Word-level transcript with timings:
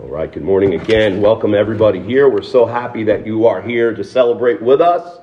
All 0.00 0.08
right, 0.08 0.30
good 0.30 0.42
morning 0.42 0.74
again. 0.74 1.22
Welcome 1.22 1.54
everybody 1.54 2.02
here. 2.02 2.28
We're 2.28 2.42
so 2.42 2.66
happy 2.66 3.04
that 3.04 3.24
you 3.24 3.46
are 3.46 3.62
here 3.62 3.94
to 3.94 4.04
celebrate 4.04 4.60
with 4.60 4.82
us. 4.82 5.20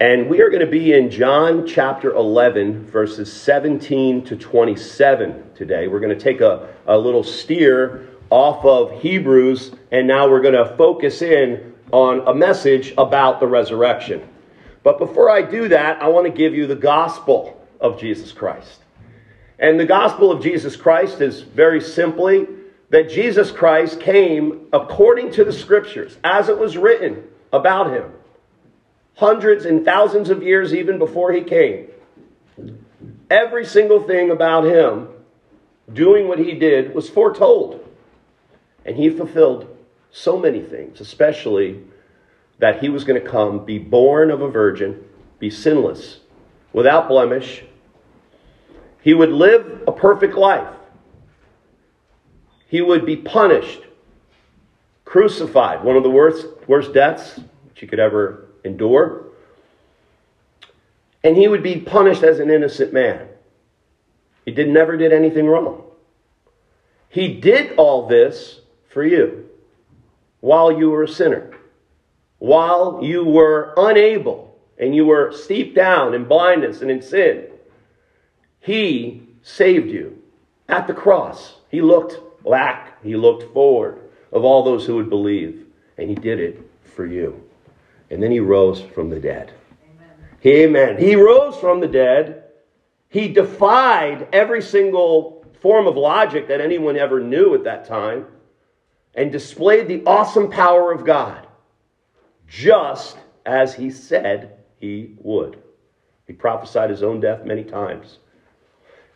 And 0.00 0.30
we 0.30 0.40
are 0.40 0.50
going 0.50 0.64
to 0.64 0.70
be 0.70 0.92
in 0.92 1.10
John 1.10 1.66
chapter 1.66 2.12
11, 2.12 2.86
verses 2.86 3.32
17 3.32 4.24
to 4.26 4.36
27 4.36 5.54
today. 5.56 5.88
We're 5.88 5.98
going 5.98 6.16
to 6.16 6.24
take 6.24 6.40
a, 6.40 6.68
a 6.86 6.96
little 6.96 7.24
steer 7.24 8.06
off 8.30 8.64
of 8.64 9.00
Hebrews, 9.00 9.72
and 9.90 10.06
now 10.06 10.28
we're 10.28 10.42
going 10.42 10.54
to 10.54 10.76
focus 10.76 11.22
in 11.22 11.74
on 11.90 12.20
a 12.28 12.34
message 12.34 12.94
about 12.96 13.40
the 13.40 13.48
resurrection. 13.48 14.28
But 14.84 14.98
before 14.98 15.28
I 15.28 15.42
do 15.42 15.66
that, 15.68 16.00
I 16.00 16.06
want 16.06 16.26
to 16.26 16.32
give 16.32 16.54
you 16.54 16.68
the 16.68 16.76
gospel 16.76 17.60
of 17.80 17.98
Jesus 17.98 18.30
Christ. 18.30 18.82
And 19.58 19.78
the 19.78 19.84
gospel 19.84 20.30
of 20.30 20.42
Jesus 20.42 20.76
Christ 20.76 21.20
is 21.20 21.42
very 21.42 21.80
simply 21.80 22.46
that 22.90 23.10
Jesus 23.10 23.50
Christ 23.50 24.00
came 24.00 24.68
according 24.72 25.32
to 25.32 25.44
the 25.44 25.52
scriptures, 25.52 26.16
as 26.24 26.48
it 26.48 26.58
was 26.58 26.76
written 26.76 27.24
about 27.52 27.92
him, 27.92 28.12
hundreds 29.16 29.64
and 29.64 29.84
thousands 29.84 30.30
of 30.30 30.42
years 30.42 30.72
even 30.72 30.98
before 30.98 31.32
he 31.32 31.42
came. 31.42 31.88
Every 33.30 33.66
single 33.66 34.02
thing 34.02 34.30
about 34.30 34.64
him 34.64 35.08
doing 35.92 36.28
what 36.28 36.38
he 36.38 36.52
did 36.54 36.94
was 36.94 37.08
foretold. 37.08 37.84
And 38.84 38.96
he 38.96 39.10
fulfilled 39.10 39.76
so 40.10 40.38
many 40.38 40.62
things, 40.62 41.00
especially 41.00 41.82
that 42.58 42.80
he 42.80 42.88
was 42.88 43.04
going 43.04 43.22
to 43.22 43.28
come, 43.28 43.64
be 43.64 43.78
born 43.78 44.30
of 44.30 44.40
a 44.40 44.48
virgin, 44.48 45.04
be 45.38 45.50
sinless, 45.50 46.20
without 46.72 47.08
blemish. 47.08 47.64
He 49.00 49.14
would 49.14 49.30
live 49.30 49.84
a 49.86 49.92
perfect 49.92 50.34
life. 50.34 50.74
He 52.68 52.82
would 52.82 53.06
be 53.06 53.16
punished, 53.16 53.80
crucified, 55.04 55.82
one 55.82 55.96
of 55.96 56.02
the 56.02 56.10
worst, 56.10 56.46
worst 56.66 56.92
deaths 56.92 57.36
that 57.36 57.80
you 57.80 57.88
could 57.88 58.00
ever 58.00 58.48
endure. 58.64 59.24
And 61.24 61.36
he 61.36 61.48
would 61.48 61.62
be 61.62 61.80
punished 61.80 62.22
as 62.22 62.38
an 62.38 62.50
innocent 62.50 62.92
man. 62.92 63.28
He 64.44 64.52
did, 64.52 64.68
never 64.68 64.96
did 64.96 65.12
anything 65.12 65.46
wrong. 65.46 65.84
He 67.08 67.34
did 67.40 67.74
all 67.76 68.06
this 68.06 68.60
for 68.88 69.04
you 69.04 69.48
while 70.40 70.70
you 70.70 70.90
were 70.90 71.04
a 71.04 71.08
sinner, 71.08 71.50
while 72.38 73.00
you 73.02 73.24
were 73.24 73.74
unable 73.76 74.56
and 74.78 74.94
you 74.94 75.04
were 75.06 75.32
steeped 75.32 75.74
down 75.74 76.14
in 76.14 76.24
blindness 76.24 76.82
and 76.82 76.90
in 76.90 77.02
sin. 77.02 77.47
He 78.60 79.22
saved 79.42 79.90
you 79.90 80.20
at 80.68 80.86
the 80.86 80.94
cross. 80.94 81.56
He 81.70 81.80
looked 81.80 82.44
back, 82.44 83.02
he 83.02 83.16
looked 83.16 83.52
forward 83.52 84.00
of 84.32 84.44
all 84.44 84.62
those 84.62 84.86
who 84.86 84.96
would 84.96 85.10
believe, 85.10 85.66
and 85.96 86.08
he 86.08 86.14
did 86.14 86.40
it 86.40 86.60
for 86.82 87.06
you. 87.06 87.42
And 88.10 88.22
then 88.22 88.30
he 88.30 88.40
rose 88.40 88.80
from 88.80 89.10
the 89.10 89.20
dead. 89.20 89.52
Amen. 90.44 90.96
Amen. 90.96 90.98
He 90.98 91.14
rose 91.16 91.56
from 91.56 91.80
the 91.80 91.88
dead. 91.88 92.44
He 93.08 93.28
defied 93.28 94.28
every 94.32 94.62
single 94.62 95.44
form 95.60 95.86
of 95.86 95.96
logic 95.96 96.48
that 96.48 96.60
anyone 96.60 96.96
ever 96.96 97.20
knew 97.20 97.54
at 97.54 97.64
that 97.64 97.86
time 97.86 98.26
and 99.14 99.32
displayed 99.32 99.88
the 99.88 100.02
awesome 100.04 100.50
power 100.50 100.92
of 100.92 101.04
God, 101.04 101.46
just 102.46 103.16
as 103.44 103.74
he 103.74 103.90
said 103.90 104.58
he 104.78 105.14
would. 105.18 105.62
He 106.26 106.32
prophesied 106.32 106.90
his 106.90 107.02
own 107.02 107.20
death 107.20 107.44
many 107.44 107.64
times, 107.64 108.18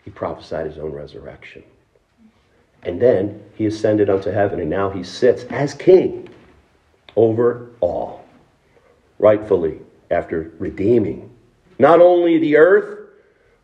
he 0.05 0.11
prophesied 0.11 0.67
his 0.67 0.79
own 0.79 0.93
resurrection. 0.93 1.63
And 2.83 3.01
then 3.01 3.43
he 3.55 3.67
ascended 3.67 4.11
unto 4.11 4.31
heaven, 4.31 4.61
and 4.61 4.71
now 4.71 4.91
he 4.91 5.05
sits 5.05 5.45
as 5.45 5.75
king 5.75 6.29
over 7.15 7.71
all, 7.81 8.25
rightfully, 9.19 9.79
after 10.11 10.53
redeeming 10.59 11.29
not 11.79 12.01
only 12.01 12.39
the 12.39 12.57
earth, 12.57 13.01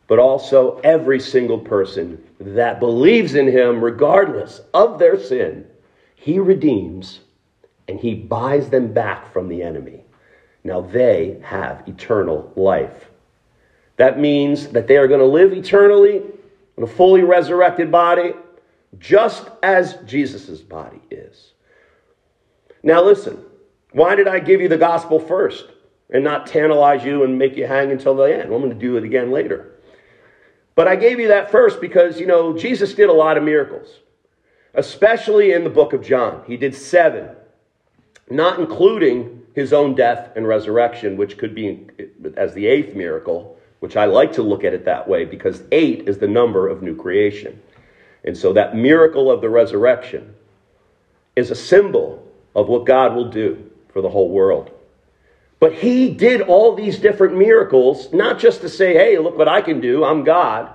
but 0.07 0.19
also 0.19 0.81
every 0.83 1.21
single 1.21 1.59
person 1.59 2.23
that 2.41 2.81
believes 2.81 3.35
in 3.35 3.47
him, 3.47 3.85
regardless 3.85 4.61
of 4.73 4.99
their 4.99 5.21
sin 5.21 5.67
he 6.19 6.39
redeems 6.39 7.21
and 7.87 7.99
he 8.01 8.15
buys 8.15 8.69
them 8.69 8.93
back 8.93 9.33
from 9.33 9.49
the 9.49 9.63
enemy. 9.63 10.05
Now 10.65 10.81
they 10.81 11.39
have 11.43 11.87
eternal 11.87 12.53
life. 12.57 13.08
That 13.99 14.19
means 14.19 14.69
that 14.69 14.87
they 14.87 14.97
are 14.97 15.07
going 15.07 15.21
to 15.21 15.27
live 15.27 15.53
eternally 15.53 16.23
in 16.77 16.83
a 16.83 16.87
fully 16.87 17.23
resurrected 17.23 17.93
body, 17.93 18.33
just 18.99 19.49
as 19.63 19.99
Jesus' 20.07 20.61
body 20.61 21.01
is. 21.11 21.53
Now, 22.83 23.05
listen, 23.05 23.45
why 23.93 24.15
did 24.15 24.27
I 24.27 24.39
give 24.39 24.61
you 24.61 24.69
the 24.69 24.79
gospel 24.79 25.21
first 25.21 25.67
and 26.11 26.25
not 26.25 26.47
tantalize 26.47 27.05
you 27.05 27.25
and 27.25 27.39
make 27.39 27.57
you 27.57 27.67
hang 27.67 27.91
until 27.91 28.15
the 28.17 28.25
end? 28.25 28.45
I'm 28.45 28.61
going 28.63 28.71
to 28.71 28.75
do 28.75 28.97
it 28.97 29.05
again 29.05 29.31
later. 29.31 29.75
But 30.75 30.89
I 30.89 30.97
gave 30.97 31.21
you 31.21 31.29
that 31.29 31.51
first 31.51 31.81
because, 31.81 32.19
you 32.19 32.27
know, 32.27 32.57
Jesus 32.57 32.95
did 32.95 33.09
a 33.11 33.13
lot 33.13 33.37
of 33.37 33.43
miracles 33.43 33.89
especially 34.79 35.53
in 35.53 35.65
the 35.65 35.71
book 35.71 35.93
of 35.93 36.03
John. 36.03 36.43
He 36.47 36.57
did 36.57 36.75
seven, 36.75 37.31
not 38.31 38.59
including 38.59 39.43
his 39.55 39.73
own 39.73 39.95
death 39.95 40.31
and 40.37 40.47
resurrection, 40.47 41.17
which 41.17 41.37
could 41.37 41.55
be 41.55 41.87
as 42.37 42.55
the 42.55 42.67
eighth 42.67 42.95
miracle, 42.95 43.58
which 43.81 43.97
I 43.97 44.07
like 44.07 44.33
to 44.35 44.43
look 44.43 44.65
at 44.65 44.75
it 44.75 44.85
that 44.85 45.09
way 45.09 45.25
because 45.25 45.63
eight 45.73 46.09
is 46.09 46.19
the 46.19 46.29
number 46.29 46.69
of 46.69 46.83
new 46.83 46.97
creation. 46.97 47.61
And 48.25 48.37
so 48.37 48.53
that 48.53 48.77
miracle 48.77 49.31
of 49.31 49.41
the 49.41 49.49
resurrection 49.49 50.35
is 51.37 51.51
a 51.51 51.55
symbol 51.55 52.27
of 52.55 52.69
what 52.69 52.87
God 52.87 53.15
will 53.15 53.31
do 53.31 53.71
for 53.89 54.03
the 54.03 54.09
whole 54.09 54.31
world. 54.31 54.71
But 55.61 55.73
he 55.73 56.11
did 56.11 56.41
all 56.43 56.75
these 56.75 56.99
different 56.99 57.37
miracles, 57.37 58.13
not 58.13 58.39
just 58.39 58.61
to 58.61 58.69
say, 58.69 58.95
hey, 58.95 59.19
look 59.19 59.37
what 59.37 59.49
I 59.49 59.61
can 59.61 59.81
do, 59.81 60.05
I'm 60.05 60.25
God. 60.25 60.73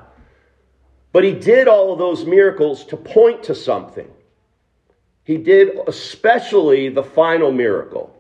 But 1.12 1.24
he 1.24 1.34
did 1.34 1.68
all 1.68 1.94
of 1.94 2.00
those 2.00 2.26
miracles 2.26 2.86
to 2.86 2.98
point 2.98 3.44
to 3.44 3.56
something. 3.56 4.10
He 5.24 5.38
did 5.38 5.78
especially 5.88 6.90
the 6.90 7.04
final 7.04 7.52
miracle, 7.52 8.14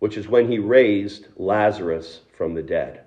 which 0.00 0.16
is 0.16 0.26
when 0.26 0.50
he 0.50 0.58
raised 0.58 1.28
Lazarus 1.36 2.20
from 2.36 2.54
the 2.54 2.62
dead. 2.62 3.03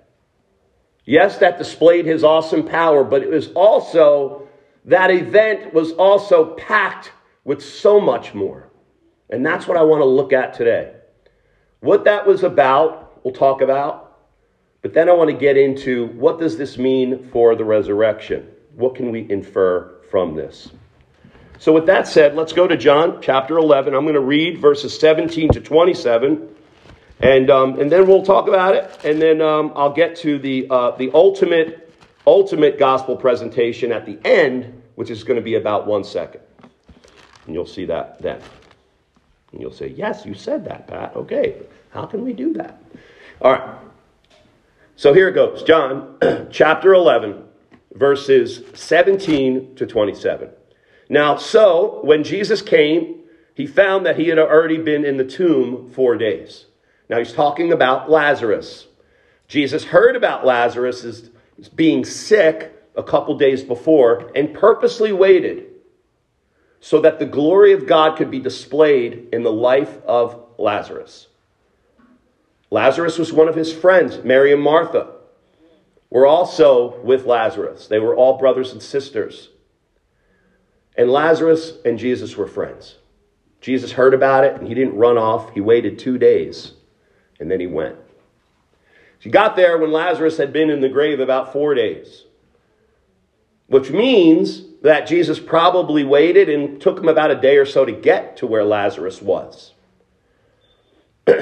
Yes, 1.08 1.38
that 1.38 1.56
displayed 1.56 2.04
his 2.04 2.22
awesome 2.22 2.66
power, 2.66 3.02
but 3.02 3.22
it 3.22 3.30
was 3.30 3.48
also, 3.52 4.46
that 4.84 5.10
event 5.10 5.72
was 5.72 5.92
also 5.92 6.54
packed 6.54 7.12
with 7.44 7.62
so 7.62 7.98
much 7.98 8.34
more. 8.34 8.68
And 9.30 9.44
that's 9.44 9.66
what 9.66 9.78
I 9.78 9.82
want 9.82 10.02
to 10.02 10.06
look 10.06 10.32
at 10.34 10.52
today. 10.52 10.94
What 11.80 12.04
that 12.04 12.26
was 12.26 12.42
about, 12.42 13.24
we'll 13.24 13.32
talk 13.32 13.62
about. 13.62 14.18
But 14.82 14.92
then 14.92 15.08
I 15.08 15.12
want 15.12 15.30
to 15.30 15.36
get 15.36 15.56
into 15.56 16.08
what 16.08 16.38
does 16.38 16.58
this 16.58 16.76
mean 16.76 17.30
for 17.30 17.54
the 17.56 17.64
resurrection? 17.64 18.48
what 18.78 18.94
can 18.94 19.10
we 19.10 19.28
infer 19.28 19.92
from 20.08 20.36
this? 20.36 20.70
So, 21.58 21.72
with 21.72 21.86
that 21.86 22.06
said, 22.06 22.36
let's 22.36 22.52
go 22.52 22.68
to 22.68 22.76
John 22.76 23.18
chapter 23.20 23.58
11. 23.58 23.92
I'm 23.92 24.04
going 24.04 24.14
to 24.14 24.20
read 24.20 24.60
verses 24.60 24.96
17 24.98 25.50
to 25.50 25.60
27, 25.60 26.54
and, 27.20 27.50
um, 27.50 27.80
and 27.80 27.90
then 27.90 28.06
we'll 28.06 28.24
talk 28.24 28.48
about 28.48 28.74
it, 28.74 28.90
and 29.04 29.20
then 29.20 29.40
um, 29.40 29.72
I'll 29.74 29.92
get 29.92 30.16
to 30.16 30.38
the, 30.38 30.66
uh, 30.70 30.90
the 30.92 31.10
ultimate, 31.12 31.92
ultimate 32.26 32.78
gospel 32.78 33.16
presentation 33.16 33.90
at 33.92 34.06
the 34.06 34.18
end, 34.24 34.82
which 34.94 35.10
is 35.10 35.24
going 35.24 35.36
to 35.36 35.42
be 35.42 35.54
about 35.54 35.86
one 35.86 36.04
second. 36.04 36.42
And 37.46 37.54
you'll 37.54 37.66
see 37.66 37.86
that 37.86 38.20
then. 38.20 38.40
And 39.52 39.60
you'll 39.60 39.72
say, 39.72 39.88
Yes, 39.88 40.26
you 40.26 40.34
said 40.34 40.64
that, 40.66 40.86
Pat. 40.86 41.16
Okay, 41.16 41.62
how 41.90 42.06
can 42.06 42.24
we 42.24 42.32
do 42.32 42.52
that? 42.54 42.82
All 43.40 43.52
right. 43.52 43.78
So 44.96 45.14
here 45.14 45.28
it 45.28 45.32
goes 45.32 45.62
John 45.62 46.18
chapter 46.50 46.92
11 46.92 47.44
verses 47.94 48.62
17 48.74 49.74
to 49.76 49.86
27. 49.86 50.50
Now, 51.08 51.36
so 51.36 52.00
when 52.02 52.22
Jesus 52.22 52.62
came, 52.62 53.20
he 53.54 53.66
found 53.66 54.06
that 54.06 54.18
he 54.18 54.28
had 54.28 54.38
already 54.38 54.78
been 54.78 55.04
in 55.04 55.16
the 55.16 55.24
tomb 55.24 55.90
four 55.90 56.16
days. 56.16 56.66
Now, 57.08 57.18
he's 57.18 57.32
talking 57.32 57.72
about 57.72 58.10
Lazarus. 58.10 58.86
Jesus 59.46 59.84
heard 59.84 60.14
about 60.14 60.44
Lazarus 60.44 61.30
being 61.74 62.04
sick 62.04 62.74
a 62.94 63.02
couple 63.02 63.38
days 63.38 63.62
before 63.62 64.30
and 64.34 64.52
purposely 64.52 65.12
waited 65.12 65.66
so 66.80 67.00
that 67.00 67.18
the 67.18 67.26
glory 67.26 67.72
of 67.72 67.86
God 67.86 68.16
could 68.16 68.30
be 68.30 68.40
displayed 68.40 69.28
in 69.32 69.42
the 69.42 69.52
life 69.52 69.98
of 70.04 70.44
Lazarus. 70.58 71.28
Lazarus 72.70 73.18
was 73.18 73.32
one 73.32 73.48
of 73.48 73.54
his 73.54 73.72
friends, 73.72 74.22
Mary 74.22 74.52
and 74.52 74.62
Martha 74.62 75.12
were 76.10 76.26
also 76.26 76.98
with 77.00 77.26
Lazarus. 77.26 77.86
They 77.86 77.98
were 77.98 78.14
all 78.14 78.38
brothers 78.38 78.72
and 78.72 78.82
sisters. 78.82 79.50
And 80.96 81.10
Lazarus 81.10 81.74
and 81.84 81.98
Jesus 81.98 82.36
were 82.36 82.46
friends. 82.46 82.96
Jesus 83.60 83.92
heard 83.92 84.14
about 84.14 84.44
it 84.44 84.54
and 84.54 84.66
he 84.66 84.74
didn't 84.74 84.96
run 84.96 85.18
off. 85.18 85.52
He 85.52 85.60
waited 85.60 85.98
two 85.98 86.18
days 86.18 86.72
and 87.40 87.50
then 87.50 87.60
he 87.60 87.66
went. 87.66 87.96
She 89.18 89.30
got 89.30 89.56
there 89.56 89.78
when 89.78 89.90
Lazarus 89.90 90.36
had 90.36 90.52
been 90.52 90.70
in 90.70 90.80
the 90.80 90.88
grave 90.88 91.20
about 91.20 91.52
four 91.52 91.74
days. 91.74 92.24
which 93.66 93.90
means 93.90 94.62
that 94.80 95.06
Jesus 95.06 95.38
probably 95.38 96.02
waited 96.02 96.48
and 96.48 96.80
took 96.80 96.98
him 96.98 97.08
about 97.08 97.30
a 97.30 97.34
day 97.34 97.58
or 97.58 97.66
so 97.66 97.84
to 97.84 97.92
get 97.92 98.38
to 98.38 98.46
where 98.46 98.64
Lazarus 98.64 99.20
was. 99.20 99.74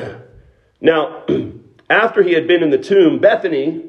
now, 0.80 1.24
after 1.90 2.24
he 2.24 2.32
had 2.32 2.48
been 2.48 2.64
in 2.64 2.70
the 2.70 2.78
tomb, 2.78 3.20
Bethany 3.20 3.84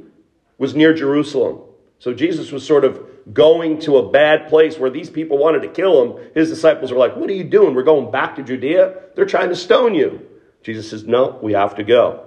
was 0.60 0.76
near 0.76 0.94
Jerusalem. 0.94 1.62
So 1.98 2.14
Jesus 2.14 2.52
was 2.52 2.64
sort 2.64 2.86
of 2.86 3.34
going 3.34 3.80
to 3.80 3.98
a 3.98 4.10
bad 4.10 4.48
place 4.48 4.78
where 4.78 4.92
these 4.92 5.10
people 5.10 5.40
wanted 5.40 5.64
to 5.64 5.70
kill 5.70 6.04
him. 6.04 6.32
His 6.36 6.50
disciples 6.50 6.92
were 6.92 7.00
like, 7.00 7.16
What 7.16 7.30
are 7.30 7.34
you 7.34 7.44
doing? 7.44 7.74
We're 7.74 7.84
going 7.84 8.12
back 8.12 8.36
to 8.36 8.44
Judea. 8.44 8.96
They're 9.16 9.26
trying 9.26 9.50
to 9.50 9.56
stone 9.56 9.96
you. 9.96 10.26
Jesus 10.64 10.90
says, 10.90 11.06
No, 11.06 11.40
we 11.42 11.54
have 11.54 11.76
to 11.76 11.84
go. 11.84 12.26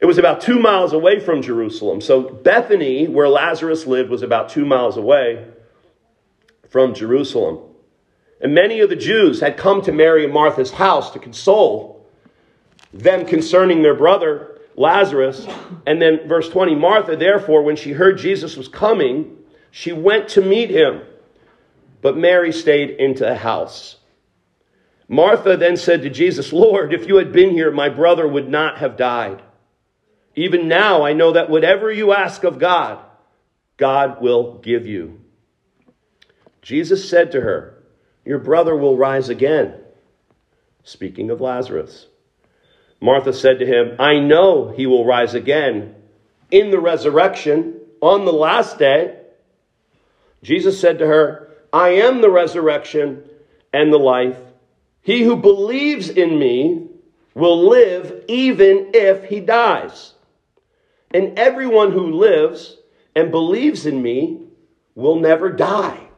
It 0.00 0.06
was 0.06 0.18
about 0.18 0.40
two 0.40 0.58
miles 0.58 0.92
away 0.92 1.20
from 1.20 1.42
Jerusalem. 1.42 2.00
So 2.00 2.22
Bethany, 2.22 3.06
where 3.06 3.28
Lazarus 3.28 3.86
lived, 3.86 4.08
was 4.08 4.22
about 4.22 4.48
two 4.48 4.64
miles 4.64 4.96
away 4.96 5.46
from 6.70 6.94
Jerusalem. 6.94 7.58
And 8.40 8.54
many 8.54 8.80
of 8.80 8.88
the 8.88 8.96
Jews 8.96 9.40
had 9.40 9.58
come 9.58 9.82
to 9.82 9.92
Mary 9.92 10.24
and 10.24 10.32
Martha's 10.32 10.70
house 10.70 11.10
to 11.10 11.18
console 11.18 12.06
them 12.92 13.26
concerning 13.26 13.82
their 13.82 13.94
brother 13.94 14.58
Lazarus. 14.74 15.46
And 15.86 16.00
then, 16.00 16.26
verse 16.26 16.48
20 16.48 16.74
Martha, 16.74 17.16
therefore, 17.16 17.62
when 17.62 17.76
she 17.76 17.92
heard 17.92 18.16
Jesus 18.16 18.56
was 18.56 18.68
coming, 18.68 19.36
she 19.70 19.92
went 19.92 20.28
to 20.30 20.40
meet 20.40 20.70
him. 20.70 21.02
But 22.00 22.16
Mary 22.16 22.52
stayed 22.52 22.90
into 22.90 23.24
the 23.24 23.36
house. 23.36 23.96
Martha 25.12 25.56
then 25.56 25.76
said 25.76 26.02
to 26.02 26.08
Jesus, 26.08 26.52
Lord, 26.52 26.94
if 26.94 27.08
you 27.08 27.16
had 27.16 27.32
been 27.32 27.50
here, 27.50 27.72
my 27.72 27.88
brother 27.88 28.28
would 28.28 28.48
not 28.48 28.78
have 28.78 28.96
died. 28.96 29.42
Even 30.36 30.68
now, 30.68 31.02
I 31.02 31.14
know 31.14 31.32
that 31.32 31.50
whatever 31.50 31.90
you 31.90 32.12
ask 32.12 32.44
of 32.44 32.60
God, 32.60 33.04
God 33.76 34.22
will 34.22 34.58
give 34.58 34.86
you. 34.86 35.20
Jesus 36.62 37.10
said 37.10 37.32
to 37.32 37.40
her, 37.40 37.82
Your 38.24 38.38
brother 38.38 38.76
will 38.76 38.96
rise 38.96 39.28
again. 39.28 39.74
Speaking 40.84 41.30
of 41.30 41.40
Lazarus. 41.40 42.06
Martha 43.00 43.32
said 43.32 43.58
to 43.58 43.66
him, 43.66 43.96
I 43.98 44.20
know 44.20 44.68
he 44.68 44.86
will 44.86 45.04
rise 45.04 45.34
again 45.34 45.96
in 46.52 46.70
the 46.70 46.78
resurrection 46.78 47.80
on 48.00 48.26
the 48.26 48.32
last 48.32 48.78
day. 48.78 49.16
Jesus 50.44 50.80
said 50.80 51.00
to 51.00 51.06
her, 51.08 51.48
I 51.72 51.88
am 51.88 52.20
the 52.20 52.30
resurrection 52.30 53.24
and 53.72 53.92
the 53.92 53.98
life. 53.98 54.38
He 55.02 55.22
who 55.22 55.36
believes 55.36 56.08
in 56.08 56.38
me 56.38 56.88
will 57.34 57.68
live 57.68 58.24
even 58.28 58.90
if 58.94 59.24
he 59.24 59.40
dies. 59.40 60.14
And 61.12 61.38
everyone 61.38 61.92
who 61.92 62.12
lives 62.12 62.76
and 63.14 63.30
believes 63.30 63.86
in 63.86 64.02
me 64.02 64.46
will 64.94 65.16
never 65.16 65.50
die. 65.50 66.08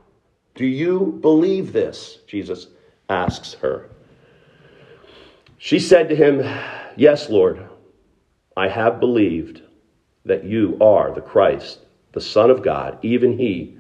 Do 0.55 0.67
you 0.67 1.19
believe 1.21 1.73
this? 1.73 2.19
Jesus 2.27 2.67
asks 3.09 3.55
her. 3.55 3.89
She 5.59 5.79
said 5.79 6.09
to 6.09 6.17
him, 6.17 6.41
Yes, 6.97 7.31
Lord, 7.31 7.69
I 8.57 8.69
have 8.69 9.01
believed 9.01 9.63
that 10.25 10.45
you 10.45 10.77
are 10.81 11.15
the 11.15 11.21
Christ, 11.21 11.81
the 12.13 12.21
Son 12.21 12.51
of 12.51 12.63
God, 12.63 12.99
even 13.03 13.39
he, 13.39 13.79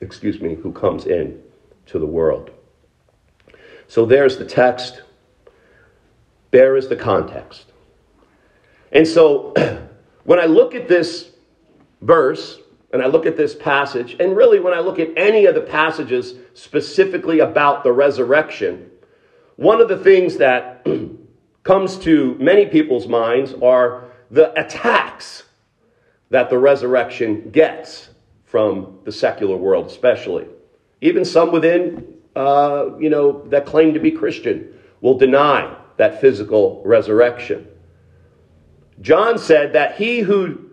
excuse 0.00 0.40
me, 0.40 0.54
who 0.54 0.72
comes 0.72 1.06
in 1.06 1.42
to 1.86 1.98
the 1.98 2.06
world. 2.06 2.50
So 3.88 4.04
there's 4.04 4.36
the 4.36 4.44
text. 4.44 5.02
There 6.50 6.76
is 6.76 6.88
the 6.88 6.96
context. 6.96 7.72
And 8.92 9.06
so 9.06 9.54
when 10.24 10.38
I 10.38 10.44
look 10.44 10.74
at 10.74 10.88
this 10.88 11.30
verse, 12.00 12.60
and 12.92 13.02
I 13.02 13.06
look 13.06 13.26
at 13.26 13.36
this 13.36 13.54
passage, 13.54 14.16
and 14.18 14.36
really 14.36 14.60
when 14.60 14.72
I 14.72 14.80
look 14.80 14.98
at 14.98 15.10
any 15.16 15.44
of 15.46 15.54
the 15.54 15.60
passages 15.60 16.34
specifically 16.54 17.40
about 17.40 17.84
the 17.84 17.92
resurrection, 17.92 18.90
one 19.56 19.80
of 19.80 19.88
the 19.88 19.98
things 19.98 20.36
that 20.36 20.86
comes 21.64 21.98
to 21.98 22.34
many 22.36 22.66
people's 22.66 23.06
minds 23.06 23.54
are 23.62 24.04
the 24.30 24.58
attacks 24.58 25.44
that 26.30 26.50
the 26.50 26.58
resurrection 26.58 27.50
gets 27.50 28.10
from 28.44 28.98
the 29.04 29.12
secular 29.12 29.56
world, 29.56 29.86
especially. 29.86 30.46
Even 31.00 31.24
some 31.24 31.52
within, 31.52 32.17
uh, 32.36 32.90
you 32.98 33.10
know, 33.10 33.42
that 33.48 33.66
claim 33.66 33.94
to 33.94 34.00
be 34.00 34.10
Christian 34.10 34.74
will 35.00 35.18
deny 35.18 35.76
that 35.96 36.20
physical 36.20 36.82
resurrection. 36.84 37.66
John 39.00 39.38
said 39.38 39.72
that 39.74 39.96
he 39.96 40.20
who 40.20 40.70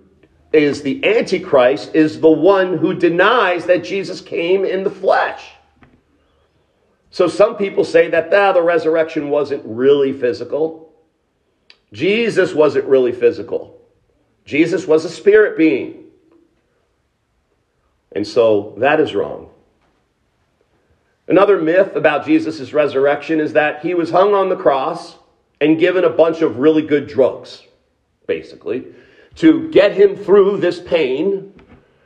is 0.54 0.81
the 0.81 1.04
Antichrist 1.06 1.94
is 1.94 2.19
the 2.19 2.30
one 2.30 2.78
who 2.78 2.94
denies 2.94 3.66
that 3.66 3.84
Jesus 3.84 4.22
came 4.22 4.63
in 4.63 4.84
the 4.84 4.90
flesh. 4.90 5.52
So 7.10 7.28
some 7.28 7.56
people 7.56 7.84
say 7.84 8.10
that 8.10 8.34
ah, 8.34 8.52
the 8.52 8.62
resurrection 8.62 9.30
wasn't 9.30 9.63
really 9.66 10.13
physical. 10.13 10.94
Jesus 11.94 12.54
wasn't 12.54 12.86
really 12.86 13.13
physical, 13.13 13.80
Jesus 14.46 14.86
was 14.86 15.06
a 15.06 15.10
spirit 15.10 15.57
being. 15.57 16.04
And 18.12 18.25
so 18.25 18.75
that 18.78 19.02
is 19.02 19.13
wrong. 19.13 19.50
Another 21.27 21.60
myth 21.60 21.95
about 21.95 22.25
Jesus' 22.25 22.72
resurrection 22.72 23.39
is 23.39 23.54
that 23.54 23.81
he 23.81 23.94
was 23.94 24.12
hung 24.12 24.33
on 24.33 24.50
the 24.50 24.56
cross 24.56 25.16
and 25.60 25.80
given 25.80 26.04
a 26.04 26.10
bunch 26.10 26.42
of 26.42 26.57
really 26.57 26.83
good 26.83 27.07
drugs, 27.07 27.63
basically, 28.27 28.86
to 29.36 29.69
get 29.72 29.94
him 29.94 30.16
through 30.16 30.57
this 30.57 30.80
pain 30.80 31.51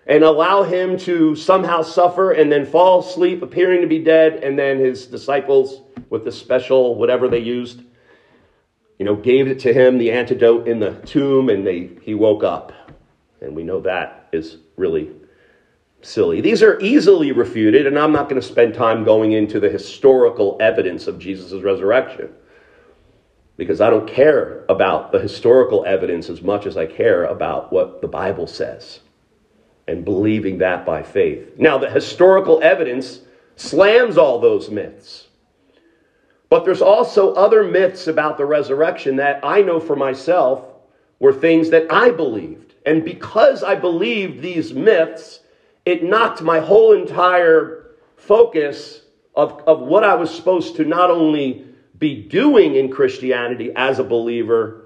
and 0.08 0.24
allow 0.24 0.64
him 0.64 0.98
to 0.98 1.36
somehow 1.36 1.82
suffer 1.82 2.32
and 2.32 2.52
then 2.52 2.66
fall 2.66 3.02
asleep, 3.02 3.42
appearing 3.42 3.82
to 3.82 3.88
be 3.88 4.00
dead, 4.00 4.44
and 4.44 4.58
then 4.58 4.80
his 4.80 5.06
disciples, 5.06 5.82
with 6.10 6.24
the 6.24 6.32
special 6.32 6.96
whatever 6.96 7.28
they 7.28 7.40
used, 7.40 7.84
you 8.98 9.06
know, 9.06 9.16
gave 9.16 9.48
it 9.48 9.60
to 9.60 9.74
him, 9.74 9.98
the 9.98 10.12
antidote 10.12 10.68
in 10.68 10.80
the 10.80 10.94
tomb, 11.06 11.50
and 11.50 11.68
they, 11.68 11.92
he 12.02 12.16
woke 12.16 12.44
up. 12.44 12.74
And 13.42 13.56
we 13.56 13.64
know 13.64 13.82
that 13.82 14.28
is 14.32 14.58
really 14.78 15.12
silly. 16.02 16.42
These 16.42 16.64
are 16.64 16.80
easily 16.80 17.32
refuted, 17.32 17.86
and 17.88 17.98
I'm 17.98 18.12
not 18.12 18.30
going 18.30 18.42
to 18.42 18.48
spend 18.48 18.74
time 18.74 19.04
going 19.04 19.32
into 19.32 19.60
the 19.60 19.70
historical 19.70 20.58
evidence 20.60 21.08
of 21.08 21.20
Jesus' 21.20 21.62
resurrection 21.62 22.30
because 23.58 23.82
I 23.82 23.90
don't 23.90 24.08
care 24.08 24.64
about 24.70 25.12
the 25.12 25.20
historical 25.20 25.84
evidence 25.86 26.30
as 26.30 26.42
much 26.42 26.66
as 26.66 26.78
I 26.78 26.86
care 26.86 27.26
about 27.26 27.74
what 27.74 28.02
the 28.02 28.08
Bible 28.08 28.48
says 28.48 29.02
and 29.86 30.06
believing 30.06 30.60
that 30.60 30.86
by 30.86 31.04
faith. 31.04 31.58
Now, 31.58 31.78
the 31.78 31.90
historical 31.90 32.62
evidence 32.64 33.20
slams 33.58 34.18
all 34.18 34.40
those 34.40 34.70
myths. 34.70 35.28
But 36.48 36.64
there's 36.64 36.82
also 36.82 37.34
other 37.34 37.64
myths 37.64 38.08
about 38.08 38.38
the 38.38 38.46
resurrection 38.46 39.18
that 39.18 39.42
I 39.44 39.62
know 39.62 39.80
for 39.80 39.96
myself 39.96 40.64
were 41.20 41.34
things 41.34 41.70
that 41.72 41.92
I 41.92 42.12
believed. 42.12 42.74
And 42.86 43.04
because 43.04 43.62
I 43.62 43.76
believed 43.76 44.42
these 44.42 44.74
myths, 44.74 45.42
it 45.90 46.04
knocked 46.04 46.44
my 46.44 46.60
whole 46.60 46.94
entire 46.94 47.88
focus 48.16 49.02
of, 49.36 49.64
of 49.66 49.80
what 49.80 50.04
I 50.04 50.14
was 50.14 50.30
supposed 50.30 50.76
to 50.76 50.86
not 50.86 51.10
only 51.10 51.66
be 51.98 52.22
doing 52.22 52.76
in 52.76 52.92
Christianity 52.92 53.72
as 53.76 53.98
a 53.98 54.04
believer, 54.04 54.84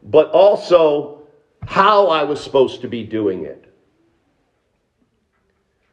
but 0.00 0.30
also 0.30 1.22
how 1.66 2.06
I 2.06 2.22
was 2.22 2.40
supposed 2.40 2.82
to 2.82 2.88
be 2.88 3.02
doing 3.02 3.46
it. 3.46 3.64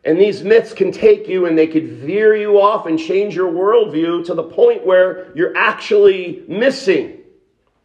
And 0.05 0.21
these 0.21 0.43
myths 0.43 0.73
can 0.73 0.91
take 0.91 1.27
you 1.27 1.47
and 1.47 1.57
they 1.57 1.67
could 1.67 1.87
veer 1.87 2.35
you 2.35 2.61
off 2.61 2.85
and 2.85 2.99
change 2.99 3.35
your 3.35 3.51
worldview 3.51 4.25
to 4.27 4.35
the 4.35 4.43
point 4.43 4.85
where 4.85 5.35
you're 5.35 5.57
actually 5.57 6.43
missing 6.47 7.17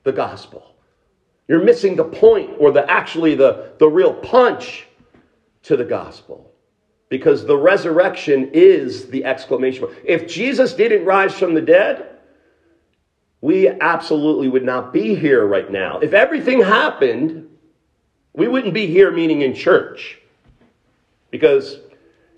the 0.03 0.13
gospel. 0.13 0.75
You're 1.49 1.65
missing 1.65 1.97
the 1.97 2.05
point 2.05 2.51
or 2.59 2.71
the 2.71 2.89
actually 2.89 3.35
the, 3.35 3.73
the 3.79 3.89
real 3.89 4.13
punch 4.13 4.87
to 5.65 5.77
the 5.77 5.85
gospel. 5.85 6.51
Because 7.09 7.45
the 7.45 7.57
resurrection 7.57 8.51
is 8.53 9.09
the 9.09 9.25
exclamation. 9.25 9.89
If 10.05 10.27
Jesus 10.27 10.73
didn't 10.75 11.05
rise 11.05 11.35
from 11.35 11.55
the 11.55 11.61
dead, 11.61 12.11
we 13.41 13.69
absolutely 13.69 14.49
would 14.49 14.65
not 14.65 14.93
be 14.93 15.15
here 15.15 15.47
right 15.47 15.71
now. 15.71 15.99
If 15.99 16.15
everything 16.15 16.63
happened, 16.63 17.49
we 18.33 18.49
wouldn't 18.49 18.75
be 18.75 18.87
here 18.87 19.13
meeting 19.13 19.43
in 19.43 19.55
church. 19.55 20.19
Because 21.31 21.79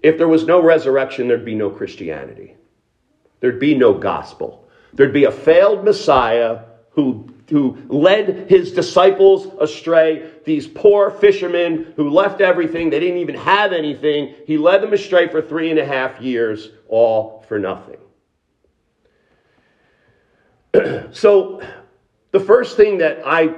if 0.03 0.19
there 0.19 0.29
was 0.29 0.45
no 0.47 0.63
resurrection, 0.63 1.29
there'd 1.29 1.45
be 1.45 1.55
no 1.55 1.71
Christianity. 1.71 2.55
There'd 3.41 3.61
be 3.61 3.77
no 3.77 3.95
gospel. 3.95 4.69
There'd 4.95 5.13
be 5.13 5.25
a 5.25 5.33
failed 5.33 5.85
Messiah 5.85 6.61
who, 6.91 7.29
who 7.51 7.79
led 7.89 8.51
his 8.51 8.73
disciples 8.73 9.47
astray. 9.61 10.31
These 10.45 10.67
poor 10.67 11.11
fishermen 11.11 11.93
who 11.97 12.11
left 12.11 12.41
everything, 12.41 12.91
they 12.91 13.01
didn't 13.01 13.19
even 13.19 13.37
have 13.37 13.73
anything. 13.73 14.35
He 14.47 14.59
led 14.59 14.83
them 14.83 14.93
astray 14.93 15.29
for 15.29 15.41
three 15.41 15.71
and 15.71 15.79
a 15.79 15.87
half 15.87 16.21
years, 16.21 16.71
all 16.89 17.45
for 17.49 17.59
nothing. 17.59 17.99
so, 21.13 21.63
the 22.33 22.41
first 22.41 22.77
thing 22.77 22.99
that 22.99 23.23
I 23.25 23.55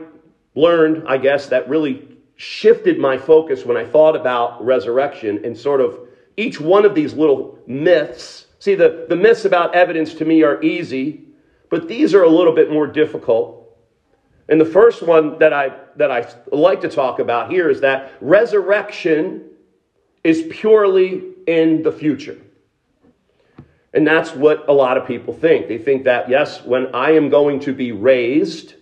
learned, 0.54 1.09
I 1.09 1.16
guess, 1.18 1.47
that 1.47 1.68
really 1.68 2.09
shifted 2.37 2.99
my 2.99 3.18
focus 3.18 3.64
when 3.64 3.76
I 3.76 3.85
thought 3.85 4.14
about 4.14 4.64
resurrection 4.64 5.45
and 5.45 5.57
sort 5.57 5.80
of 5.80 5.99
each 6.37 6.61
one 6.61 6.85
of 6.85 6.95
these 6.95 7.14
little 7.14 7.59
myths. 7.66 8.47
See, 8.61 8.76
the, 8.76 9.07
the 9.09 9.16
myths 9.16 9.45
about 9.45 9.75
evidence 9.75 10.14
to 10.14 10.25
me 10.25 10.42
are 10.45 10.62
easy, 10.62 11.25
but 11.71 11.88
these 11.88 12.14
are 12.14 12.23
a 12.23 12.28
little 12.28 12.54
bit 12.54 12.71
more 12.71 12.87
difficult. 12.87 13.58
And 14.49 14.61
the 14.61 14.67
first 14.67 15.02
one 15.02 15.38
that 15.38 15.52
I 15.52 15.73
that 15.97 16.11
I 16.11 16.26
like 16.50 16.81
to 16.83 16.88
talk 16.88 17.19
about 17.19 17.50
here 17.50 17.69
is 17.69 17.81
that 17.83 18.12
resurrection 18.21 19.45
is 20.25 20.45
purely 20.50 21.23
in 21.47 21.83
the 21.83 21.93
future. 21.93 22.38
And 23.93 24.07
that's 24.07 24.35
what 24.35 24.69
a 24.69 24.73
lot 24.73 24.97
of 24.97 25.07
people 25.07 25.35
think. 25.35 25.69
They 25.69 25.78
think 25.78 26.05
that, 26.05 26.28
yes, 26.28 26.62
when 26.64 26.95
I 26.95 27.12
am 27.12 27.31
going 27.31 27.61
to 27.61 27.73
be 27.73 27.93
raised 27.93 28.75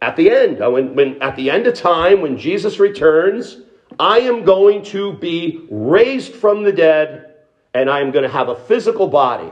at 0.00 0.16
the 0.16 0.30
end, 0.30 0.60
uh, 0.60 0.70
when, 0.70 0.96
when, 0.96 1.22
at 1.22 1.36
the 1.36 1.50
end 1.50 1.68
of 1.68 1.74
time, 1.74 2.20
when 2.20 2.36
Jesus 2.36 2.80
returns, 2.80 3.58
I 4.00 4.18
am 4.20 4.44
going 4.44 4.82
to 4.86 5.12
be 5.14 5.66
raised 5.70 6.34
from 6.34 6.64
the 6.64 6.72
dead 6.72 7.36
and 7.72 7.88
I 7.88 8.00
am 8.00 8.10
going 8.10 8.24
to 8.24 8.28
have 8.28 8.48
a 8.48 8.56
physical 8.56 9.06
body, 9.06 9.50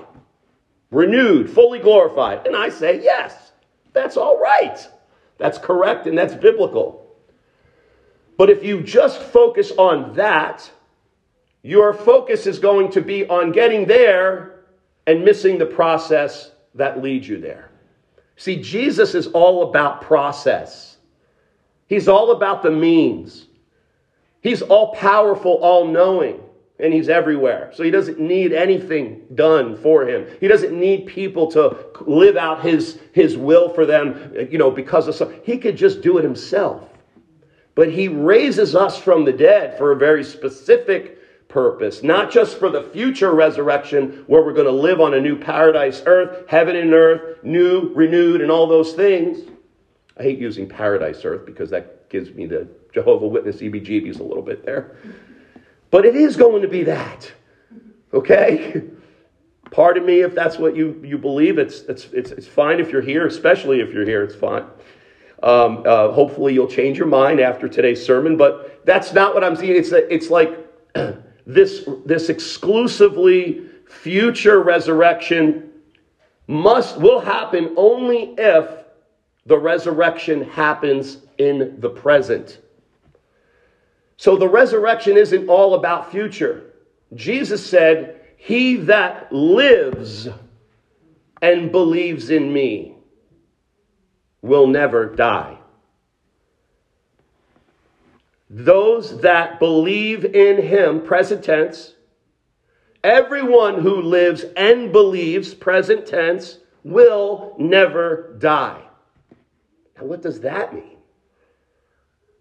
renewed, 0.91 1.49
fully 1.49 1.79
glorified. 1.79 2.47
And 2.47 2.57
I 2.57 2.69
say, 2.69 3.01
yes, 3.03 3.53
that's 3.93 4.17
all 4.17 4.41
right. 4.41 4.87
That's 5.41 5.59
correct 5.59 6.07
and 6.07 6.17
that's 6.17 6.35
biblical. 6.35 7.07
But 8.37 8.51
if 8.51 8.63
you 8.63 8.83
just 8.83 9.21
focus 9.21 9.73
on 9.73 10.15
that, 10.15 10.71
your 11.63 11.93
focus 11.93 12.47
is 12.47 12.59
going 12.59 12.91
to 12.93 13.01
be 13.01 13.27
on 13.27 13.53
getting 13.53 13.87
there 13.87 14.65
and 15.07 15.25
missing 15.25 15.59
the 15.59 15.67
process 15.67 16.53
that 16.75 17.03
leads 17.03 17.29
you 17.29 17.41
there. 17.41 17.71
See, 18.37 18.57
Jesus 18.57 19.15
is 19.15 19.27
all 19.29 19.69
about 19.69 20.01
process. 20.01 20.99
He's 21.87 22.09
all 22.09 22.31
about 22.31 22.63
the 22.63 22.71
means. 22.71 23.47
He's 24.41 24.63
all 24.63 24.95
powerful, 24.95 25.55
all 25.57 25.87
knowing, 25.87 26.41
and 26.83 26.93
he's 26.93 27.09
everywhere. 27.09 27.71
So 27.75 27.83
he 27.83 27.91
doesn't 27.91 28.19
need 28.19 28.53
anything 28.53 29.23
done 29.35 29.77
for 29.77 30.09
him. 30.09 30.27
He 30.41 30.49
doesn't 30.49 30.79
need 30.79 31.07
people 31.07 31.51
to 31.53 31.77
live 32.07 32.37
out 32.37 32.65
his, 32.65 32.99
his 33.13 33.37
will 33.37 33.73
for 33.73 33.87
them, 33.87 34.35
you 34.51 34.59
know, 34.59 34.71
because 34.71 35.09
of 35.09 35.15
some. 35.15 35.35
He 35.45 35.59
could 35.59 35.77
just 35.77 36.01
do 36.01 36.19
it 36.19 36.25
himself. 36.25 36.89
But 37.75 37.91
he 37.93 38.09
raises 38.09 38.75
us 38.75 38.99
from 38.99 39.25
the 39.25 39.33
dead 39.33 39.79
for 39.79 39.93
a 39.93 39.97
very 39.97 40.25
specific 40.25 41.19
purpose, 41.49 42.03
not 42.03 42.31
just 42.31 42.59
for 42.59 42.71
the 42.71 42.83
future 42.83 43.33
resurrection 43.35 44.25
where 44.27 44.43
we're 44.43 44.53
going 44.53 44.67
to 44.67 44.73
live 44.73 45.01
on 45.01 45.15
a 45.15 45.21
new 45.21 45.37
paradise 45.37 46.03
earth, 46.07 46.49
heaven 46.49 46.77
and 46.77 46.93
earth, 46.93 47.43
new, 47.43 47.93
renewed, 47.95 48.41
and 48.41 48.51
all 48.51 48.67
those 48.67 48.93
things. 48.95 49.49
I 50.17 50.23
hate 50.23 50.39
using 50.39 50.69
paradise 50.69 51.25
earth 51.25 51.47
because 51.47 51.71
that 51.71 52.09
gives 52.09 52.31
me 52.33 52.47
the 52.47 52.69
Jehovah 52.93 53.27
Witness 53.27 53.57
EB 53.57 53.75
GBs 53.75 54.21
a 54.21 54.23
little 54.23 54.43
bit 54.43 54.65
there. 54.65 54.97
But 55.91 56.07
it 56.07 56.15
is 56.15 56.37
going 56.37 56.63
to 56.63 56.69
be 56.69 56.85
that. 56.85 57.31
Okay? 58.13 58.83
Pardon 59.71 60.05
me 60.05 60.21
if 60.21 60.35
that's 60.35 60.59
what 60.59 60.75
you, 60.75 61.01
you 61.05 61.19
believe. 61.19 61.59
It's, 61.59 61.81
it's, 61.83 62.07
it's, 62.07 62.31
it's 62.33 62.47
fine 62.47 62.81
if 62.81 62.91
you're 62.91 63.03
here, 63.03 63.27
especially 63.27 63.81
if 63.81 63.93
you're 63.93 64.05
here, 64.05 64.23
it's 64.23 64.35
fine. 64.35 64.65
Um, 65.43 65.85
uh, 65.87 66.13
hopefully, 66.13 66.53
you'll 66.53 66.69
change 66.69 66.99
your 66.99 67.07
mind 67.07 67.41
after 67.41 67.69
today's 67.69 68.05
sermon, 68.05 68.37
but 68.37 68.85
that's 68.85 69.13
not 69.13 69.33
what 69.33 69.43
I'm 69.43 69.57
seeing. 69.57 69.77
It's, 69.77 69.93
it's 69.93 70.29
like 70.29 70.59
this, 71.47 71.89
this 72.05 72.29
exclusively 72.29 73.63
future 73.89 74.61
resurrection 74.61 75.71
must 76.47 76.99
will 76.99 77.21
happen 77.21 77.73
only 77.77 78.35
if 78.37 78.69
the 79.47 79.57
resurrection 79.57 80.43
happens 80.43 81.19
in 81.39 81.77
the 81.79 81.89
present. 81.89 82.59
So 84.21 84.37
the 84.37 84.51
resurrection 84.51 85.17
isn't 85.17 85.49
all 85.49 85.73
about 85.73 86.11
future. 86.11 86.75
Jesus 87.15 87.65
said, 87.65 88.21
He 88.37 88.77
that 88.77 89.33
lives 89.33 90.29
and 91.41 91.73
believes 91.73 92.29
in 92.29 92.53
me 92.53 92.97
will 94.43 94.67
never 94.67 95.07
die. 95.07 95.57
Those 98.51 99.23
that 99.23 99.59
believe 99.59 100.27
in 100.27 100.61
him, 100.61 101.01
present 101.01 101.43
tense, 101.43 101.95
everyone 103.03 103.81
who 103.81 104.03
lives 104.03 104.45
and 104.55 104.93
believes, 104.93 105.55
present 105.55 106.05
tense, 106.05 106.59
will 106.85 107.57
never 107.59 108.37
die. 108.39 108.83
Now, 109.97 110.05
what 110.05 110.21
does 110.21 110.41
that 110.41 110.75
mean? 110.75 111.00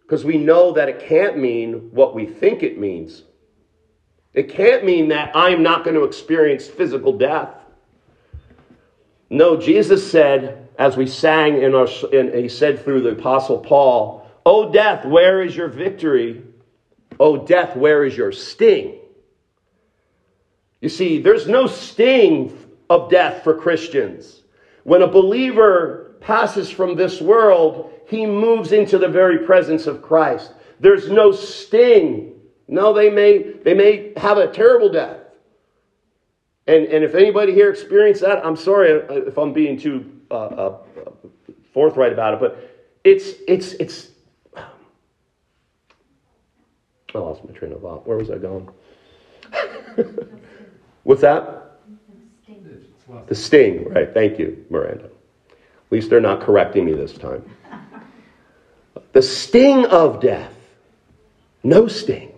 Because 0.09 0.25
we 0.25 0.39
know 0.39 0.71
that 0.71 0.89
it 0.89 1.01
can't 1.07 1.37
mean 1.37 1.91
what 1.91 2.15
we 2.15 2.25
think 2.25 2.63
it 2.63 2.79
means. 2.79 3.21
It 4.33 4.49
can't 4.49 4.83
mean 4.83 5.09
that 5.09 5.35
I'm 5.35 5.61
not 5.61 5.83
going 5.83 5.95
to 5.95 6.03
experience 6.03 6.65
physical 6.65 7.15
death. 7.15 7.53
No, 9.29 9.55
Jesus 9.55 10.09
said, 10.09 10.67
as 10.79 10.97
we 10.97 11.05
sang 11.05 11.61
in 11.61 11.75
our, 11.75 11.87
in, 12.11 12.35
he 12.35 12.49
said 12.49 12.83
through 12.83 13.03
the 13.03 13.11
Apostle 13.11 13.59
Paul, 13.59 14.27
O 14.47 14.71
death, 14.71 15.05
where 15.05 15.43
is 15.43 15.55
your 15.55 15.67
victory? 15.67 16.41
O 17.19 17.45
death, 17.45 17.75
where 17.75 18.03
is 18.03 18.17
your 18.17 18.31
sting? 18.31 18.95
You 20.81 20.89
see, 20.89 21.21
there's 21.21 21.47
no 21.47 21.67
sting 21.67 22.57
of 22.89 23.11
death 23.11 23.43
for 23.43 23.53
Christians. 23.53 24.41
When 24.85 25.03
a 25.03 25.07
believer 25.07 26.08
passes 26.21 26.69
from 26.69 26.95
this 26.95 27.21
world, 27.21 27.91
he 28.07 28.25
moves 28.25 28.71
into 28.71 28.97
the 28.97 29.07
very 29.07 29.39
presence 29.39 29.87
of 29.87 30.01
Christ. 30.01 30.53
There's 30.79 31.09
no 31.09 31.31
sting. 31.31 32.33
No, 32.67 32.93
they 32.93 33.09
may, 33.09 33.53
they 33.63 33.73
may 33.73 34.13
have 34.17 34.37
a 34.37 34.51
terrible 34.51 34.89
death. 34.89 35.19
And, 36.67 36.85
and 36.85 37.03
if 37.03 37.15
anybody 37.15 37.53
here 37.53 37.71
experienced 37.71 38.21
that, 38.21 38.45
I'm 38.45 38.55
sorry 38.55 38.91
if 38.91 39.37
I'm 39.37 39.53
being 39.53 39.79
too 39.79 40.11
uh, 40.29 40.33
uh, 40.33 40.77
forthright 41.73 42.13
about 42.13 42.35
it, 42.35 42.39
but 42.39 42.89
it's, 43.03 43.29
it's, 43.47 43.73
it's, 43.73 44.09
I 47.15 47.17
lost 47.17 47.43
my 47.43 47.51
train 47.53 47.71
of 47.71 47.81
thought. 47.81 48.05
Where 48.05 48.17
was 48.17 48.29
I 48.29 48.37
going? 48.37 48.69
What's 51.03 51.21
that? 51.21 51.79
Sting 52.43 52.79
the 53.27 53.35
sting, 53.35 53.89
right. 53.89 54.13
Thank 54.13 54.37
you, 54.37 54.63
Miranda. 54.69 55.09
At 55.89 55.93
least 55.93 56.11
they're 56.11 56.21
not 56.21 56.41
correcting 56.41 56.85
me 56.85 56.93
this 56.93 57.13
time. 57.13 57.43
The 59.13 59.23
sting 59.23 59.85
of 59.87 60.21
death. 60.21 60.53
No 61.63 61.87
sting. 61.87 62.31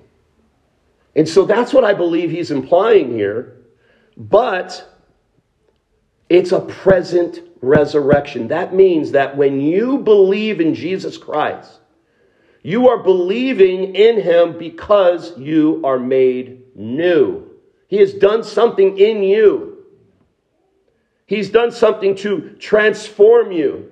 And 1.18 1.28
so 1.28 1.44
that's 1.44 1.74
what 1.74 1.84
I 1.84 1.94
believe 1.94 2.32
he's 2.32 2.50
implying 2.50 3.12
here. 3.12 3.58
But 4.16 4.88
it's 6.30 6.54
a 6.54 6.62
present 6.62 7.42
resurrection. 7.62 8.48
That 8.48 8.74
means 8.74 9.12
that 9.12 9.36
when 9.36 9.60
you 9.60 9.98
believe 9.98 10.62
in 10.62 10.74
Jesus 10.74 11.18
Christ, 11.18 11.80
you 12.64 12.88
are 12.88 13.04
believing 13.04 13.96
in 13.96 14.22
him 14.22 14.58
because 14.58 15.38
you 15.38 15.82
are 15.84 16.00
made 16.00 16.76
new. 16.76 17.50
He 17.88 17.98
has 17.98 18.14
done 18.14 18.46
something 18.46 18.98
in 18.98 19.24
you. 19.24 19.71
He's 21.32 21.50
done 21.50 21.72
something 21.72 22.14
to 22.16 22.58
transform 22.60 23.54
you. 23.54 23.90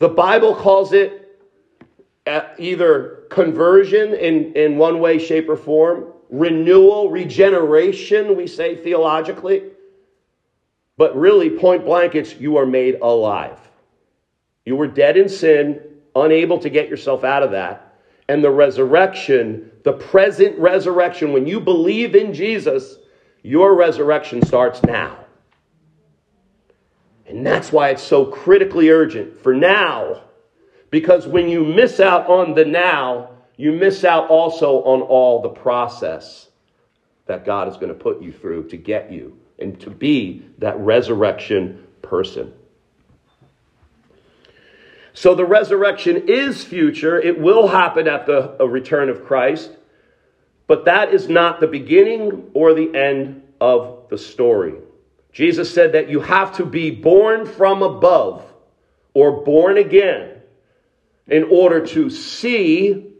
The 0.00 0.08
Bible 0.08 0.56
calls 0.56 0.92
it 0.92 1.38
uh, 2.26 2.48
either 2.58 3.26
conversion 3.30 4.12
in, 4.12 4.54
in 4.54 4.76
one 4.76 4.98
way, 4.98 5.20
shape, 5.20 5.48
or 5.48 5.54
form, 5.54 6.06
renewal, 6.28 7.12
regeneration, 7.12 8.36
we 8.36 8.48
say 8.48 8.74
theologically. 8.74 9.70
But 10.96 11.16
really, 11.16 11.48
point 11.48 11.84
blank, 11.84 12.16
it's 12.16 12.34
you 12.34 12.56
are 12.56 12.66
made 12.66 12.96
alive. 13.02 13.60
You 14.66 14.74
were 14.74 14.88
dead 14.88 15.16
in 15.16 15.28
sin, 15.28 15.80
unable 16.16 16.58
to 16.58 16.68
get 16.68 16.88
yourself 16.88 17.22
out 17.22 17.44
of 17.44 17.52
that. 17.52 18.00
And 18.28 18.42
the 18.42 18.50
resurrection, 18.50 19.70
the 19.84 19.92
present 19.92 20.58
resurrection, 20.58 21.32
when 21.32 21.46
you 21.46 21.60
believe 21.60 22.16
in 22.16 22.34
Jesus, 22.34 22.96
your 23.44 23.76
resurrection 23.76 24.44
starts 24.44 24.82
now. 24.82 25.24
And 27.28 27.46
that's 27.46 27.70
why 27.70 27.90
it's 27.90 28.02
so 28.02 28.24
critically 28.24 28.88
urgent 28.90 29.42
for 29.42 29.54
now. 29.54 30.22
Because 30.90 31.26
when 31.26 31.48
you 31.48 31.64
miss 31.64 32.00
out 32.00 32.26
on 32.28 32.54
the 32.54 32.64
now, 32.64 33.30
you 33.56 33.72
miss 33.72 34.04
out 34.04 34.30
also 34.30 34.82
on 34.84 35.02
all 35.02 35.42
the 35.42 35.48
process 35.50 36.48
that 37.26 37.44
God 37.44 37.68
is 37.68 37.74
going 37.74 37.88
to 37.88 37.94
put 37.94 38.22
you 38.22 38.32
through 38.32 38.68
to 38.68 38.76
get 38.76 39.12
you 39.12 39.38
and 39.58 39.78
to 39.80 39.90
be 39.90 40.46
that 40.58 40.78
resurrection 40.78 41.86
person. 42.00 42.54
So 45.12 45.34
the 45.34 45.44
resurrection 45.44 46.28
is 46.28 46.64
future. 46.64 47.20
It 47.20 47.38
will 47.38 47.66
happen 47.66 48.08
at 48.08 48.24
the 48.24 48.56
return 48.66 49.10
of 49.10 49.24
Christ. 49.24 49.70
But 50.66 50.84
that 50.84 51.12
is 51.12 51.28
not 51.28 51.60
the 51.60 51.66
beginning 51.66 52.50
or 52.54 52.72
the 52.72 52.94
end 52.94 53.42
of 53.60 54.06
the 54.08 54.16
story. 54.16 54.74
Jesus 55.38 55.72
said 55.72 55.92
that 55.92 56.10
you 56.10 56.18
have 56.18 56.56
to 56.56 56.64
be 56.64 56.90
born 56.90 57.46
from 57.46 57.80
above 57.80 58.44
or 59.14 59.44
born 59.44 59.78
again 59.78 60.32
in 61.28 61.44
order 61.44 61.86
to 61.86 62.10
see 62.10 63.12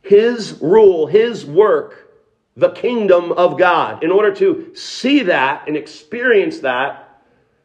his 0.00 0.58
rule, 0.62 1.08
his 1.08 1.44
work, 1.44 2.10
the 2.56 2.70
kingdom 2.70 3.32
of 3.32 3.58
God. 3.58 4.02
In 4.02 4.10
order 4.10 4.34
to 4.36 4.74
see 4.74 5.24
that 5.24 5.68
and 5.68 5.76
experience 5.76 6.60
that, 6.60 7.20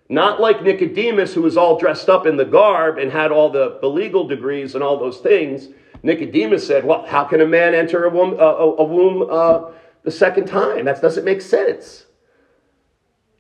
not 0.09 0.41
like 0.41 0.61
Nicodemus, 0.61 1.33
who 1.33 1.43
was 1.43 1.55
all 1.55 1.79
dressed 1.79 2.09
up 2.09 2.25
in 2.25 2.35
the 2.35 2.43
garb 2.43 2.97
and 2.97 3.09
had 3.09 3.31
all 3.31 3.49
the, 3.49 3.77
the 3.79 3.87
legal 3.87 4.27
degrees 4.27 4.75
and 4.75 4.83
all 4.83 4.99
those 4.99 5.19
things. 5.19 5.69
Nicodemus 6.03 6.67
said, 6.67 6.83
Well, 6.83 7.05
how 7.05 7.23
can 7.23 7.39
a 7.39 7.47
man 7.47 7.73
enter 7.73 8.03
a 8.03 8.09
womb, 8.09 8.33
a, 8.33 8.43
a 8.43 8.83
womb 8.83 9.29
uh, 9.31 9.71
the 10.03 10.11
second 10.11 10.47
time? 10.47 10.83
That 10.83 11.01
doesn't 11.01 11.23
make 11.23 11.39
sense. 11.39 12.07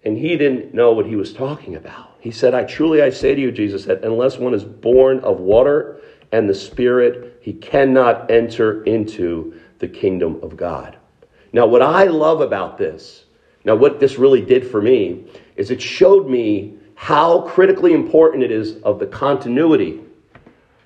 And 0.03 0.17
he 0.17 0.35
didn't 0.35 0.73
know 0.73 0.93
what 0.93 1.05
he 1.05 1.15
was 1.15 1.33
talking 1.33 1.75
about. 1.75 2.15
He 2.19 2.31
said, 2.31 2.53
I 2.53 2.63
truly 2.63 3.01
I 3.01 3.09
say 3.09 3.35
to 3.35 3.41
you, 3.41 3.51
Jesus 3.51 3.83
said, 3.83 4.03
unless 4.03 4.37
one 4.37 4.53
is 4.53 4.63
born 4.63 5.19
of 5.19 5.39
water 5.39 6.01
and 6.31 6.49
the 6.49 6.55
Spirit, 6.55 7.39
he 7.41 7.53
cannot 7.53 8.31
enter 8.31 8.83
into 8.83 9.59
the 9.79 9.87
kingdom 9.87 10.39
of 10.41 10.57
God. 10.57 10.97
Now, 11.53 11.67
what 11.67 11.81
I 11.81 12.05
love 12.05 12.41
about 12.41 12.77
this, 12.77 13.25
now 13.65 13.75
what 13.75 13.99
this 13.99 14.17
really 14.17 14.41
did 14.41 14.69
for 14.69 14.81
me, 14.81 15.25
is 15.55 15.69
it 15.69 15.81
showed 15.81 16.29
me 16.29 16.77
how 16.95 17.41
critically 17.41 17.93
important 17.93 18.43
it 18.43 18.51
is 18.51 18.77
of 18.83 18.99
the 18.99 19.07
continuity 19.07 20.01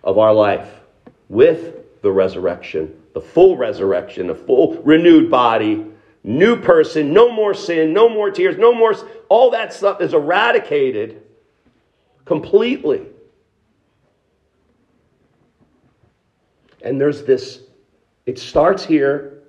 of 0.04 0.18
our 0.18 0.34
life 0.34 0.72
with 1.30 2.02
the 2.02 2.12
resurrection, 2.12 3.02
the 3.14 3.22
full 3.22 3.58
resurrection, 3.58 4.28
the 4.28 4.36
full 4.36 4.82
renewed 4.84 5.30
body, 5.30 5.86
new 6.26 6.60
person, 6.60 7.14
no 7.14 7.32
more 7.32 7.54
sin, 7.54 7.94
no 7.94 8.10
more 8.10 8.32
tears, 8.32 8.58
no 8.58 8.74
more. 8.74 8.96
All 9.30 9.52
that 9.52 9.72
stuff 9.74 10.02
is 10.02 10.14
eradicated 10.14 11.22
completely. 12.26 13.06
And 16.82 17.00
there's 17.00 17.24
this, 17.24 17.62
it 18.26 18.40
starts 18.40 18.84
here 18.84 19.44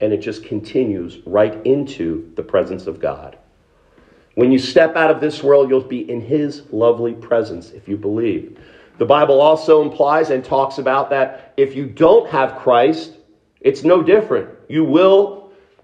and 0.00 0.12
it 0.12 0.18
just 0.18 0.44
continues 0.44 1.18
right 1.26 1.64
into 1.66 2.32
the 2.36 2.42
presence 2.42 2.86
of 2.86 3.00
God. 3.00 3.36
When 4.36 4.52
you 4.52 4.58
step 4.60 4.94
out 4.94 5.10
of 5.10 5.20
this 5.20 5.42
world, 5.42 5.68
you'll 5.68 5.80
be 5.80 6.08
in 6.08 6.20
His 6.20 6.62
lovely 6.70 7.14
presence 7.14 7.70
if 7.70 7.88
you 7.88 7.96
believe. 7.96 8.56
The 8.98 9.06
Bible 9.06 9.40
also 9.40 9.82
implies 9.82 10.30
and 10.30 10.44
talks 10.44 10.78
about 10.78 11.10
that 11.10 11.52
if 11.56 11.74
you 11.74 11.86
don't 11.86 12.28
have 12.30 12.56
Christ, 12.56 13.14
it's 13.60 13.82
no 13.82 14.02
different. 14.02 14.50
You 14.68 14.84
will 14.84 15.37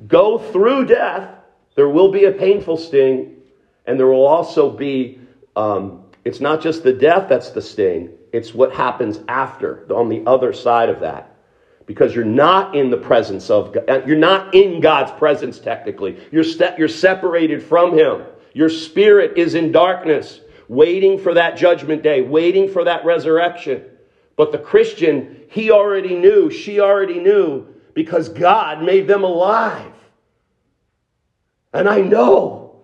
go 0.06 0.38
through 0.38 0.86
death, 0.86 1.30
there 1.74 1.88
will 1.88 2.10
be 2.10 2.24
a 2.24 2.32
painful 2.32 2.76
sting, 2.76 3.36
and 3.86 3.98
there 3.98 4.06
will 4.06 4.26
also 4.26 4.70
be, 4.70 5.18
um, 5.56 6.04
it's 6.24 6.40
not 6.40 6.60
just 6.60 6.82
the 6.82 6.92
death 6.92 7.28
that's 7.28 7.50
the 7.50 7.62
sting, 7.62 8.10
it's 8.32 8.54
what 8.54 8.72
happens 8.72 9.20
after, 9.28 9.86
on 9.94 10.08
the 10.08 10.22
other 10.26 10.52
side 10.52 10.88
of 10.88 11.00
that. 11.00 11.36
Because 11.86 12.14
you're 12.14 12.24
not 12.24 12.74
in 12.74 12.90
the 12.90 12.96
presence 12.96 13.50
of 13.50 13.74
God. 13.74 13.90
Uh, 13.90 14.02
you're 14.06 14.16
not 14.16 14.54
in 14.54 14.80
God's 14.80 15.12
presence 15.12 15.58
technically. 15.58 16.18
You're, 16.32 16.44
you're 16.78 16.88
separated 16.88 17.62
from 17.62 17.96
Him. 17.96 18.24
Your 18.54 18.70
spirit 18.70 19.36
is 19.36 19.54
in 19.54 19.70
darkness, 19.70 20.40
waiting 20.66 21.18
for 21.18 21.34
that 21.34 21.58
judgment 21.58 22.02
day, 22.02 22.22
waiting 22.22 22.70
for 22.70 22.84
that 22.84 23.04
resurrection. 23.04 23.84
But 24.36 24.50
the 24.50 24.58
Christian, 24.58 25.42
he 25.50 25.70
already 25.70 26.14
knew, 26.14 26.50
she 26.50 26.80
already 26.80 27.20
knew 27.20 27.73
because 27.94 28.28
God 28.28 28.82
made 28.82 29.06
them 29.06 29.24
alive. 29.24 29.92
And 31.72 31.88
I 31.88 32.00
know. 32.00 32.82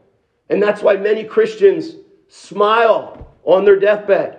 And 0.49 0.63
that's 0.63 0.83
why 0.83 0.97
many 0.97 1.25
Christians 1.25 1.95
smile 2.29 3.37
on 3.45 3.65
their 3.65 3.79
deathbed. 3.79 4.39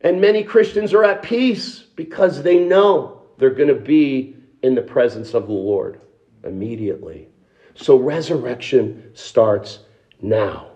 And 0.00 0.20
many 0.20 0.44
Christians 0.44 0.94
are 0.94 1.04
at 1.04 1.22
peace 1.22 1.80
because 1.96 2.42
they 2.42 2.58
know 2.58 3.22
they're 3.38 3.50
going 3.50 3.68
to 3.68 3.74
be 3.74 4.36
in 4.62 4.74
the 4.74 4.82
presence 4.82 5.34
of 5.34 5.46
the 5.46 5.52
Lord 5.52 6.00
immediately. 6.44 7.28
So 7.74 7.96
resurrection 7.96 9.10
starts 9.14 9.80
now. 10.20 10.70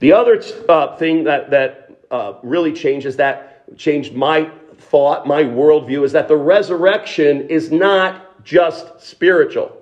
The 0.00 0.12
other 0.12 0.42
uh, 0.68 0.96
thing 0.96 1.24
that, 1.24 1.50
that 1.50 2.00
uh, 2.10 2.34
really 2.42 2.72
changes 2.72 3.16
that, 3.16 3.76
changed 3.76 4.14
my 4.14 4.50
thought, 4.90 5.26
my 5.26 5.44
worldview, 5.44 6.04
is 6.04 6.12
that 6.12 6.28
the 6.28 6.36
resurrection 6.36 7.48
is 7.48 7.70
not 7.70 8.44
just 8.44 9.00
spiritual. 9.00 9.76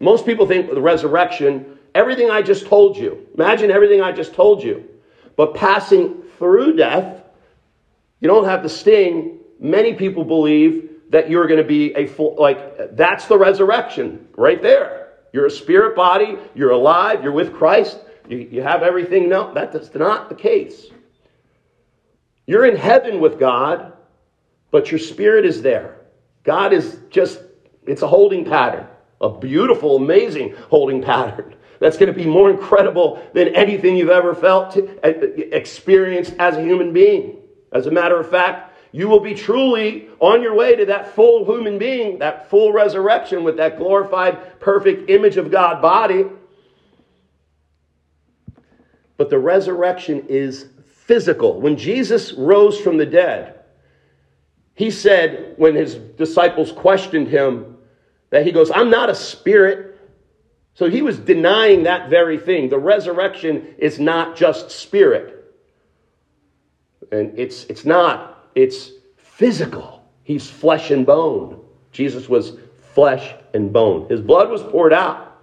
Most 0.00 0.24
people 0.24 0.46
think 0.46 0.70
the 0.70 0.80
resurrection, 0.80 1.78
everything 1.94 2.30
I 2.30 2.42
just 2.42 2.66
told 2.66 2.96
you, 2.96 3.26
imagine 3.34 3.70
everything 3.70 4.00
I 4.00 4.12
just 4.12 4.34
told 4.34 4.62
you, 4.62 4.88
but 5.36 5.54
passing 5.54 6.22
through 6.38 6.76
death, 6.76 7.22
you 8.20 8.28
don't 8.28 8.44
have 8.44 8.62
the 8.62 8.68
sting. 8.68 9.38
Many 9.58 9.94
people 9.94 10.24
believe 10.24 10.90
that 11.10 11.28
you're 11.28 11.46
going 11.46 11.60
to 11.60 11.66
be 11.66 11.94
a 11.94 12.06
full, 12.06 12.36
like, 12.38 12.96
that's 12.96 13.26
the 13.26 13.38
resurrection 13.38 14.28
right 14.36 14.62
there. 14.62 15.08
You're 15.32 15.46
a 15.46 15.50
spirit 15.50 15.96
body, 15.96 16.36
you're 16.54 16.70
alive, 16.70 17.22
you're 17.22 17.32
with 17.32 17.54
Christ, 17.54 17.98
you, 18.28 18.38
you 18.38 18.62
have 18.62 18.82
everything. 18.82 19.28
No, 19.28 19.52
that's 19.52 19.94
not 19.94 20.28
the 20.28 20.34
case. 20.34 20.86
You're 22.46 22.66
in 22.66 22.76
heaven 22.76 23.20
with 23.20 23.38
God, 23.38 23.91
but 24.72 24.90
your 24.90 24.98
spirit 24.98 25.44
is 25.44 25.62
there. 25.62 26.00
God 26.42 26.72
is 26.72 26.98
just, 27.10 27.40
it's 27.86 28.02
a 28.02 28.08
holding 28.08 28.44
pattern, 28.44 28.88
a 29.20 29.30
beautiful, 29.30 29.96
amazing 29.96 30.56
holding 30.68 31.00
pattern. 31.00 31.54
That's 31.78 31.96
going 31.96 32.12
to 32.12 32.18
be 32.18 32.26
more 32.26 32.50
incredible 32.50 33.22
than 33.34 33.54
anything 33.54 33.96
you've 33.96 34.08
ever 34.08 34.34
felt, 34.34 34.76
experienced 35.02 36.34
as 36.38 36.56
a 36.56 36.62
human 36.62 36.92
being. 36.92 37.38
As 37.72 37.86
a 37.86 37.90
matter 37.90 38.18
of 38.18 38.30
fact, 38.30 38.72
you 38.92 39.08
will 39.08 39.20
be 39.20 39.34
truly 39.34 40.08
on 40.20 40.42
your 40.42 40.54
way 40.54 40.76
to 40.76 40.86
that 40.86 41.14
full 41.14 41.44
human 41.44 41.78
being, 41.78 42.18
that 42.20 42.48
full 42.50 42.72
resurrection 42.72 43.42
with 43.42 43.56
that 43.56 43.78
glorified, 43.78 44.60
perfect 44.60 45.10
image 45.10 45.38
of 45.38 45.50
God 45.50 45.82
body. 45.82 46.26
But 49.16 49.28
the 49.28 49.38
resurrection 49.38 50.26
is 50.28 50.66
physical. 50.86 51.60
When 51.60 51.76
Jesus 51.76 52.32
rose 52.32 52.78
from 52.78 52.96
the 52.96 53.06
dead, 53.06 53.61
he 54.74 54.90
said, 54.90 55.54
when 55.56 55.74
his 55.74 55.94
disciples 55.94 56.72
questioned 56.72 57.28
him, 57.28 57.76
that 58.30 58.46
he 58.46 58.52
goes, 58.52 58.70
I'm 58.70 58.90
not 58.90 59.10
a 59.10 59.14
spirit. 59.14 59.98
So 60.74 60.88
he 60.88 61.02
was 61.02 61.18
denying 61.18 61.82
that 61.82 62.08
very 62.08 62.38
thing. 62.38 62.70
The 62.70 62.78
resurrection 62.78 63.74
is 63.78 64.00
not 64.00 64.36
just 64.36 64.70
spirit. 64.70 65.54
And 67.10 67.38
it's, 67.38 67.64
it's 67.64 67.84
not, 67.84 68.48
it's 68.54 68.90
physical. 69.16 70.02
He's 70.22 70.48
flesh 70.48 70.90
and 70.90 71.04
bone. 71.04 71.62
Jesus 71.90 72.28
was 72.28 72.54
flesh 72.94 73.34
and 73.52 73.70
bone. 73.72 74.08
His 74.08 74.20
blood 74.20 74.48
was 74.48 74.62
poured 74.62 74.94
out, 74.94 75.38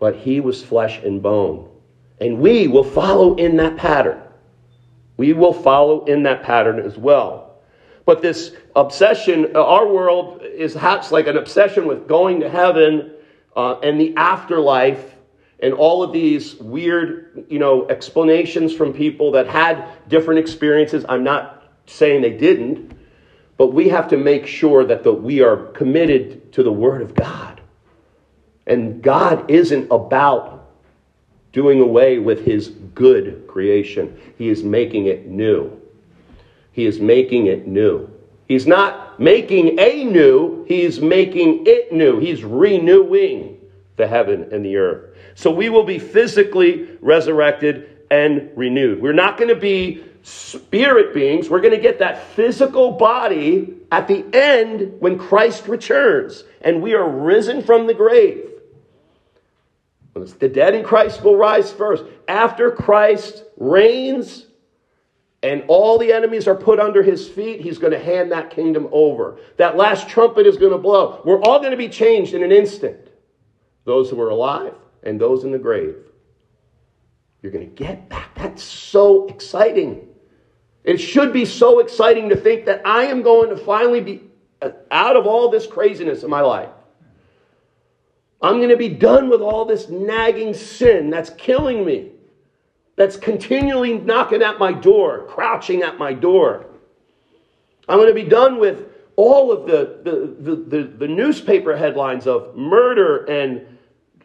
but 0.00 0.16
he 0.16 0.40
was 0.40 0.64
flesh 0.64 0.98
and 1.04 1.22
bone. 1.22 1.68
And 2.20 2.40
we 2.40 2.66
will 2.66 2.84
follow 2.84 3.36
in 3.36 3.56
that 3.58 3.76
pattern. 3.76 4.20
We 5.20 5.34
will 5.34 5.52
follow 5.52 6.06
in 6.06 6.22
that 6.22 6.44
pattern 6.44 6.78
as 6.80 6.96
well. 6.96 7.58
But 8.06 8.22
this 8.22 8.56
obsession, 8.74 9.54
uh, 9.54 9.62
our 9.62 9.86
world 9.86 10.40
is 10.42 10.72
perhaps 10.72 11.12
like 11.12 11.26
an 11.26 11.36
obsession 11.36 11.86
with 11.86 12.08
going 12.08 12.40
to 12.40 12.48
heaven 12.48 13.12
uh, 13.54 13.80
and 13.80 14.00
the 14.00 14.16
afterlife 14.16 15.14
and 15.58 15.74
all 15.74 16.02
of 16.02 16.14
these 16.14 16.54
weird, 16.54 17.44
you 17.50 17.58
know, 17.58 17.86
explanations 17.90 18.74
from 18.74 18.94
people 18.94 19.32
that 19.32 19.46
had 19.46 19.86
different 20.08 20.40
experiences. 20.40 21.04
I'm 21.06 21.22
not 21.22 21.70
saying 21.84 22.22
they 22.22 22.38
didn't, 22.38 22.96
but 23.58 23.74
we 23.74 23.90
have 23.90 24.08
to 24.08 24.16
make 24.16 24.46
sure 24.46 24.86
that 24.86 25.02
the, 25.02 25.12
we 25.12 25.42
are 25.42 25.66
committed 25.72 26.50
to 26.54 26.62
the 26.62 26.72
Word 26.72 27.02
of 27.02 27.14
God. 27.14 27.60
And 28.66 29.02
God 29.02 29.50
isn't 29.50 29.88
about 29.90 30.59
doing 31.52 31.80
away 31.80 32.18
with 32.18 32.44
his 32.44 32.68
good 32.94 33.46
creation. 33.48 34.18
He 34.38 34.48
is 34.48 34.62
making 34.62 35.06
it 35.06 35.26
new. 35.26 35.80
He 36.72 36.86
is 36.86 37.00
making 37.00 37.46
it 37.46 37.66
new. 37.66 38.08
He's 38.46 38.66
not 38.66 39.20
making 39.20 39.78
a 39.78 40.04
new, 40.04 40.64
he's 40.64 41.00
making 41.00 41.64
it 41.66 41.92
new. 41.92 42.18
He's 42.18 42.42
renewing 42.42 43.60
the 43.96 44.06
heaven 44.06 44.48
and 44.52 44.64
the 44.64 44.76
earth. 44.76 45.16
So 45.34 45.50
we 45.50 45.68
will 45.68 45.84
be 45.84 45.98
physically 45.98 46.96
resurrected 47.00 47.98
and 48.10 48.50
renewed. 48.56 49.00
We're 49.00 49.12
not 49.12 49.36
going 49.36 49.54
to 49.54 49.60
be 49.60 50.04
spirit 50.22 51.14
beings. 51.14 51.48
We're 51.48 51.60
going 51.60 51.74
to 51.74 51.80
get 51.80 51.98
that 52.00 52.26
physical 52.28 52.92
body 52.92 53.74
at 53.92 54.08
the 54.08 54.24
end 54.32 55.00
when 55.00 55.18
Christ 55.18 55.68
returns 55.68 56.44
and 56.62 56.82
we 56.82 56.94
are 56.94 57.08
risen 57.08 57.62
from 57.62 57.86
the 57.86 57.94
grave. 57.94 58.49
The 60.38 60.48
dead 60.48 60.74
in 60.74 60.84
Christ 60.84 61.22
will 61.22 61.36
rise 61.36 61.72
first. 61.72 62.04
After 62.28 62.70
Christ 62.70 63.44
reigns 63.56 64.46
and 65.42 65.64
all 65.68 65.98
the 65.98 66.12
enemies 66.12 66.46
are 66.46 66.54
put 66.54 66.78
under 66.78 67.02
his 67.02 67.28
feet, 67.28 67.60
he's 67.60 67.78
going 67.78 67.92
to 67.92 67.98
hand 67.98 68.32
that 68.32 68.50
kingdom 68.50 68.88
over. 68.92 69.38
That 69.56 69.76
last 69.76 70.08
trumpet 70.08 70.46
is 70.46 70.56
going 70.56 70.72
to 70.72 70.78
blow. 70.78 71.22
We're 71.24 71.40
all 71.42 71.58
going 71.58 71.70
to 71.70 71.76
be 71.76 71.88
changed 71.88 72.34
in 72.34 72.42
an 72.42 72.52
instant. 72.52 73.08
Those 73.84 74.10
who 74.10 74.20
are 74.20 74.30
alive 74.30 74.74
and 75.02 75.20
those 75.20 75.44
in 75.44 75.50
the 75.50 75.58
grave. 75.58 75.96
You're 77.42 77.52
going 77.52 77.68
to 77.68 77.74
get 77.74 78.08
back. 78.08 78.34
That's 78.34 78.62
so 78.62 79.26
exciting. 79.28 80.06
It 80.84 80.98
should 80.98 81.32
be 81.32 81.44
so 81.44 81.78
exciting 81.80 82.28
to 82.28 82.36
think 82.36 82.66
that 82.66 82.82
I 82.86 83.04
am 83.04 83.22
going 83.22 83.50
to 83.50 83.56
finally 83.56 84.00
be 84.00 84.22
uh, 84.62 84.70
out 84.90 85.16
of 85.16 85.26
all 85.26 85.48
this 85.48 85.66
craziness 85.66 86.22
in 86.22 86.30
my 86.30 86.42
life. 86.42 86.70
I'm 88.42 88.56
going 88.56 88.70
to 88.70 88.76
be 88.76 88.88
done 88.88 89.28
with 89.28 89.40
all 89.40 89.64
this 89.64 89.88
nagging 89.88 90.54
sin 90.54 91.10
that's 91.10 91.30
killing 91.30 91.84
me, 91.84 92.10
that's 92.96 93.16
continually 93.16 93.98
knocking 93.98 94.42
at 94.42 94.58
my 94.58 94.72
door, 94.72 95.26
crouching 95.26 95.82
at 95.82 95.98
my 95.98 96.14
door. 96.14 96.66
I'm 97.88 97.98
going 97.98 98.08
to 98.08 98.14
be 98.14 98.28
done 98.28 98.58
with 98.58 98.86
all 99.16 99.52
of 99.52 99.66
the, 99.66 99.98
the, 100.04 100.36
the, 100.40 100.56
the, 100.56 100.82
the 100.84 101.08
newspaper 101.08 101.76
headlines 101.76 102.26
of 102.26 102.56
murder 102.56 103.24
and 103.26 103.66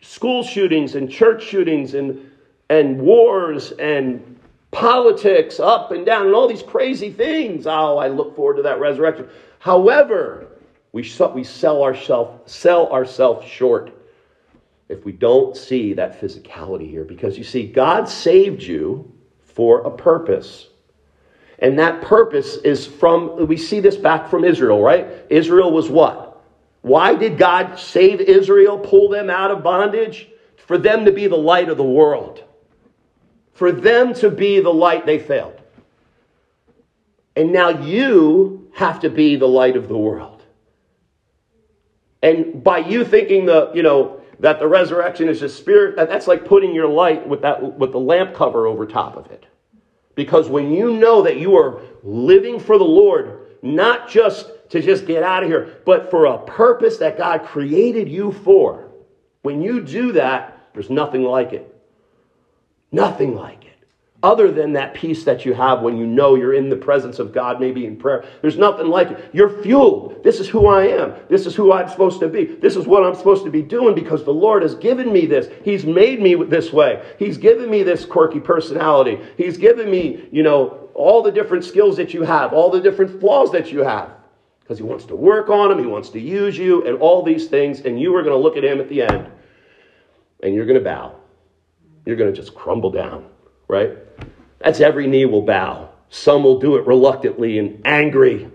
school 0.01 0.43
shootings 0.43 0.95
and 0.95 1.11
church 1.11 1.43
shootings 1.43 1.93
and, 1.93 2.31
and 2.69 3.01
wars 3.01 3.73
and 3.73 4.39
politics 4.71 5.59
up 5.59 5.91
and 5.91 6.05
down 6.05 6.27
and 6.27 6.35
all 6.35 6.47
these 6.47 6.63
crazy 6.63 7.11
things. 7.11 7.67
Oh, 7.67 7.97
I 7.97 8.07
look 8.07 8.35
forward 8.35 8.57
to 8.57 8.61
that 8.63 8.79
resurrection. 8.79 9.27
However, 9.59 10.47
we, 10.93 11.01
we 11.33 11.43
sell 11.43 11.83
ourselves 11.83 12.51
sell 12.51 12.87
ourselves 12.91 13.45
short 13.45 13.91
if 14.89 15.03
we 15.03 15.11
don't 15.11 15.57
see 15.57 15.93
that 15.93 16.19
physicality 16.19 16.89
here. 16.89 17.03
Because 17.03 17.37
you 17.37 17.43
see, 17.43 17.67
God 17.67 18.07
saved 18.07 18.61
you 18.61 19.11
for 19.43 19.81
a 19.81 19.91
purpose. 19.91 20.67
And 21.59 21.79
that 21.79 22.01
purpose 22.01 22.57
is 22.57 22.85
from, 22.85 23.47
we 23.47 23.57
see 23.57 23.79
this 23.79 23.95
back 23.95 24.29
from 24.29 24.43
Israel, 24.43 24.81
right? 24.81 25.07
Israel 25.29 25.71
was 25.71 25.89
what? 25.89 26.41
Why 26.81 27.15
did 27.15 27.37
God 27.37 27.79
save 27.79 28.21
Israel, 28.21 28.77
pull 28.77 29.09
them 29.09 29.29
out 29.29 29.51
of 29.51 29.63
bondage? 29.63 30.27
For 30.57 30.77
them 30.77 31.05
to 31.05 31.11
be 31.11 31.27
the 31.27 31.37
light 31.37 31.69
of 31.69 31.77
the 31.77 31.83
world. 31.83 32.43
For 33.53 33.71
them 33.71 34.13
to 34.15 34.29
be 34.29 34.59
the 34.59 34.73
light, 34.73 35.05
they 35.05 35.19
failed. 35.19 35.61
And 37.35 37.51
now 37.51 37.69
you 37.69 38.69
have 38.73 38.99
to 39.01 39.09
be 39.09 39.35
the 39.35 39.47
light 39.47 39.77
of 39.77 39.87
the 39.87 39.97
world. 39.97 40.43
And 42.21 42.63
by 42.63 42.79
you 42.79 43.05
thinking 43.05 43.45
the, 43.45 43.71
you 43.73 43.83
know, 43.83 44.21
that 44.39 44.59
the 44.59 44.67
resurrection 44.67 45.29
is 45.29 45.39
just 45.39 45.57
spirit, 45.57 45.95
that's 45.95 46.27
like 46.27 46.45
putting 46.45 46.73
your 46.73 46.87
light 46.87 47.27
with 47.27 47.41
that 47.41 47.77
with 47.77 47.91
the 47.91 47.99
lamp 47.99 48.33
cover 48.33 48.67
over 48.67 48.85
top 48.85 49.15
of 49.17 49.27
it. 49.31 49.45
Because 50.15 50.49
when 50.49 50.71
you 50.71 50.93
know 50.93 51.21
that 51.23 51.37
you 51.37 51.57
are 51.57 51.81
living 52.03 52.59
for 52.59 52.77
the 52.77 52.85
Lord, 52.85 53.47
not 53.61 54.09
just 54.09 54.49
to 54.69 54.81
just 54.81 55.05
get 55.05 55.23
out 55.23 55.43
of 55.43 55.49
here, 55.49 55.81
but 55.85 56.09
for 56.09 56.25
a 56.25 56.37
purpose 56.39 56.97
that 56.97 57.17
God 57.17 57.43
created 57.43 58.07
you 58.09 58.31
for, 58.31 58.91
when 59.41 59.61
you 59.61 59.81
do 59.81 60.13
that, 60.13 60.69
there's 60.73 60.89
nothing 60.89 61.23
like 61.23 61.53
it. 61.53 61.71
Nothing 62.91 63.35
like 63.35 63.64
it 63.64 63.64
other 64.25 64.51
than 64.51 64.73
that 64.73 64.95
peace 64.95 65.23
that 65.23 65.45
you 65.45 65.53
have 65.53 65.83
when 65.83 65.95
you 65.95 66.07
know 66.07 66.33
you're 66.33 66.55
in 66.55 66.67
the 66.67 66.75
presence 66.75 67.19
of 67.19 67.31
God, 67.31 67.59
maybe 67.59 67.85
in 67.85 67.95
prayer. 67.95 68.25
There's 68.41 68.57
nothing 68.57 68.87
like 68.87 69.11
it. 69.11 69.29
You're 69.33 69.61
fueled. 69.61 70.23
This 70.23 70.39
is 70.39 70.49
who 70.49 70.65
I 70.65 70.87
am. 70.87 71.13
This 71.29 71.45
is 71.45 71.53
who 71.53 71.71
I'm 71.71 71.87
supposed 71.87 72.19
to 72.21 72.27
be. 72.27 72.45
This 72.45 72.75
is 72.75 72.87
what 72.87 73.03
I'm 73.03 73.13
supposed 73.13 73.43
to 73.45 73.51
be 73.51 73.61
doing 73.61 73.93
because 73.93 74.25
the 74.25 74.33
Lord 74.33 74.63
has 74.63 74.73
given 74.73 75.13
me 75.13 75.27
this. 75.27 75.47
He's 75.63 75.85
made 75.85 76.19
me 76.19 76.33
this 76.43 76.73
way. 76.73 77.05
He's 77.19 77.37
given 77.37 77.69
me 77.69 77.83
this 77.83 78.03
quirky 78.03 78.39
personality. 78.39 79.19
He's 79.37 79.57
given 79.57 79.91
me, 79.91 80.27
you 80.31 80.41
know, 80.41 80.89
all 80.95 81.21
the 81.21 81.31
different 81.31 81.63
skills 81.63 81.95
that 81.97 82.11
you 82.11 82.23
have, 82.23 82.51
all 82.51 82.71
the 82.71 82.81
different 82.81 83.19
flaws 83.19 83.51
that 83.51 83.71
you 83.71 83.83
have. 83.83 84.09
Because 84.61 84.79
he 84.79 84.83
wants 84.83 85.05
to 85.05 85.15
work 85.15 85.49
on 85.49 85.69
them, 85.69 85.77
he 85.77 85.85
wants 85.85 86.09
to 86.09 86.19
use 86.19 86.57
you, 86.57 86.83
and 86.87 86.97
all 86.97 87.21
these 87.21 87.45
things, 87.45 87.81
and 87.81 87.99
you 87.99 88.15
are 88.15 88.23
going 88.23 88.35
to 88.35 88.41
look 88.41 88.57
at 88.57 88.63
him 88.63 88.81
at 88.81 88.89
the 88.89 89.03
end, 89.03 89.29
and 90.41 90.55
you're 90.55 90.65
going 90.65 90.79
to 90.79 90.83
bow. 90.83 91.15
You're 92.07 92.15
going 92.15 92.33
to 92.33 92.35
just 92.35 92.55
crumble 92.55 92.89
down 92.89 93.29
right? 93.67 93.97
That's 94.65 94.81
every 94.81 95.05
knee 95.05 95.25
will 95.25 95.43
bow. 95.43 95.89
Some 96.09 96.43
will 96.43 96.59
do 96.59 96.75
it 96.77 96.87
reluctantly 96.87 97.59
and 97.59 97.79
angry. 97.85 98.49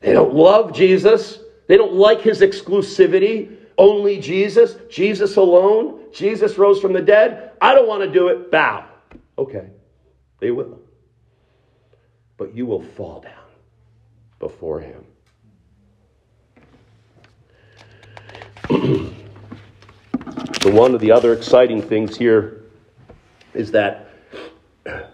They 0.00 0.12
don't 0.12 0.34
love 0.34 0.74
Jesus. 0.74 1.38
They 1.68 1.78
don't 1.78 1.94
like 1.94 2.20
his 2.20 2.42
exclusivity. 2.42 3.56
Only 3.78 4.20
Jesus, 4.20 4.76
Jesus 4.90 5.36
alone. 5.36 6.00
Jesus 6.12 6.58
rose 6.58 6.82
from 6.82 6.92
the 6.92 7.00
dead. 7.00 7.52
I 7.62 7.74
don't 7.74 7.88
want 7.88 8.02
to 8.02 8.12
do 8.12 8.28
it. 8.28 8.50
Bow. 8.50 8.84
Okay, 9.38 9.70
they 10.38 10.50
will. 10.50 10.80
But 12.36 12.54
you 12.54 12.66
will 12.66 12.82
fall 12.82 13.22
down 13.22 13.32
before 14.38 14.80
him. 14.80 15.06
one 20.64 20.94
of 20.94 21.00
the 21.00 21.10
other 21.10 21.32
exciting 21.32 21.80
things 21.80 22.18
here 22.18 22.64
is 23.54 23.70
that 23.70 24.07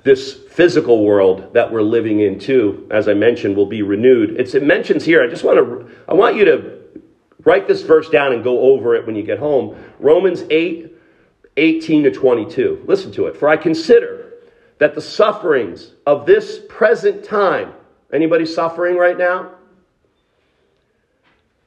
this 0.05 0.35
physical 0.35 1.05
world 1.05 1.53
that 1.55 1.73
we're 1.73 1.83
living 1.83 2.21
in 2.21 2.39
too, 2.39 2.87
as 2.91 3.09
I 3.09 3.15
mentioned, 3.15 3.57
will 3.57 3.67
be 3.67 3.83
renewed. 3.83 4.39
It's, 4.39 4.55
it 4.55 4.63
mentions 4.63 5.05
here, 5.05 5.23
I 5.23 5.29
just 5.29 5.45
want 5.45 5.59
to, 5.59 5.91
I 6.09 6.15
want 6.15 6.37
you 6.37 6.45
to 6.45 6.81
write 7.45 7.67
this 7.67 7.83
verse 7.83 8.09
down 8.09 8.33
and 8.33 8.45
go 8.45 8.61
over 8.61 8.95
it 8.95 9.07
when 9.07 9.17
you 9.17 9.23
get 9.23 9.39
home. 9.39 9.77
Romans 9.99 10.45
8, 10.51 10.93
18 11.57 12.05
to 12.05 12.11
22. 12.11 12.85
Listen 12.87 13.13
to 13.13 13.27
it. 13.27 13.37
For 13.37 13.49
I 13.49 13.57
consider 13.57 14.33
that 14.79 14.95
the 14.95 15.01
sufferings 15.01 15.93
of 16.07 16.27
this 16.27 16.61
present 16.69 17.25
time, 17.25 17.73
anybody 18.13 18.47
suffering 18.47 18.97
right 18.97 19.17
now? 19.17 19.53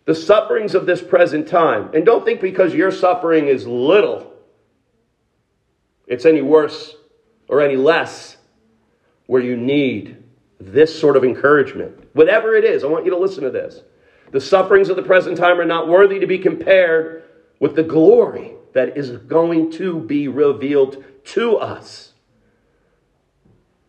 The 0.06 0.16
sufferings 0.16 0.76
of 0.76 0.86
this 0.86 1.02
present 1.02 1.48
time. 1.48 1.90
And 1.94 2.06
don't 2.06 2.24
think 2.24 2.42
because 2.42 2.74
your 2.74 2.92
suffering 2.92 3.48
is 3.48 3.68
little, 3.68 4.34
it's 6.06 6.26
any 6.26 6.42
worse 6.42 6.96
or 7.48 7.62
any 7.62 7.76
less 7.76 8.38
where 9.26 9.42
you 9.42 9.56
need 9.56 10.24
this 10.60 10.98
sort 10.98 11.16
of 11.16 11.24
encouragement. 11.24 12.10
Whatever 12.14 12.56
it 12.56 12.64
is, 12.64 12.84
I 12.84 12.88
want 12.88 13.06
you 13.06 13.12
to 13.12 13.18
listen 13.18 13.44
to 13.44 13.52
this. 13.52 13.82
The 14.32 14.42
sufferings 14.42 14.90
of 14.90 14.96
the 14.96 15.04
present 15.04 15.38
time 15.38 15.60
are 15.60 15.66
not 15.66 15.88
worthy 15.88 16.20
to 16.20 16.28
be 16.28 16.40
compared 16.40 17.24
with 17.60 17.76
the 17.76 17.84
glory 17.84 18.54
that 18.74 18.98
is 18.98 19.12
going 19.12 19.72
to 19.74 20.00
be 20.00 20.28
revealed 20.28 21.04
to 21.26 21.58
us. 21.58 22.14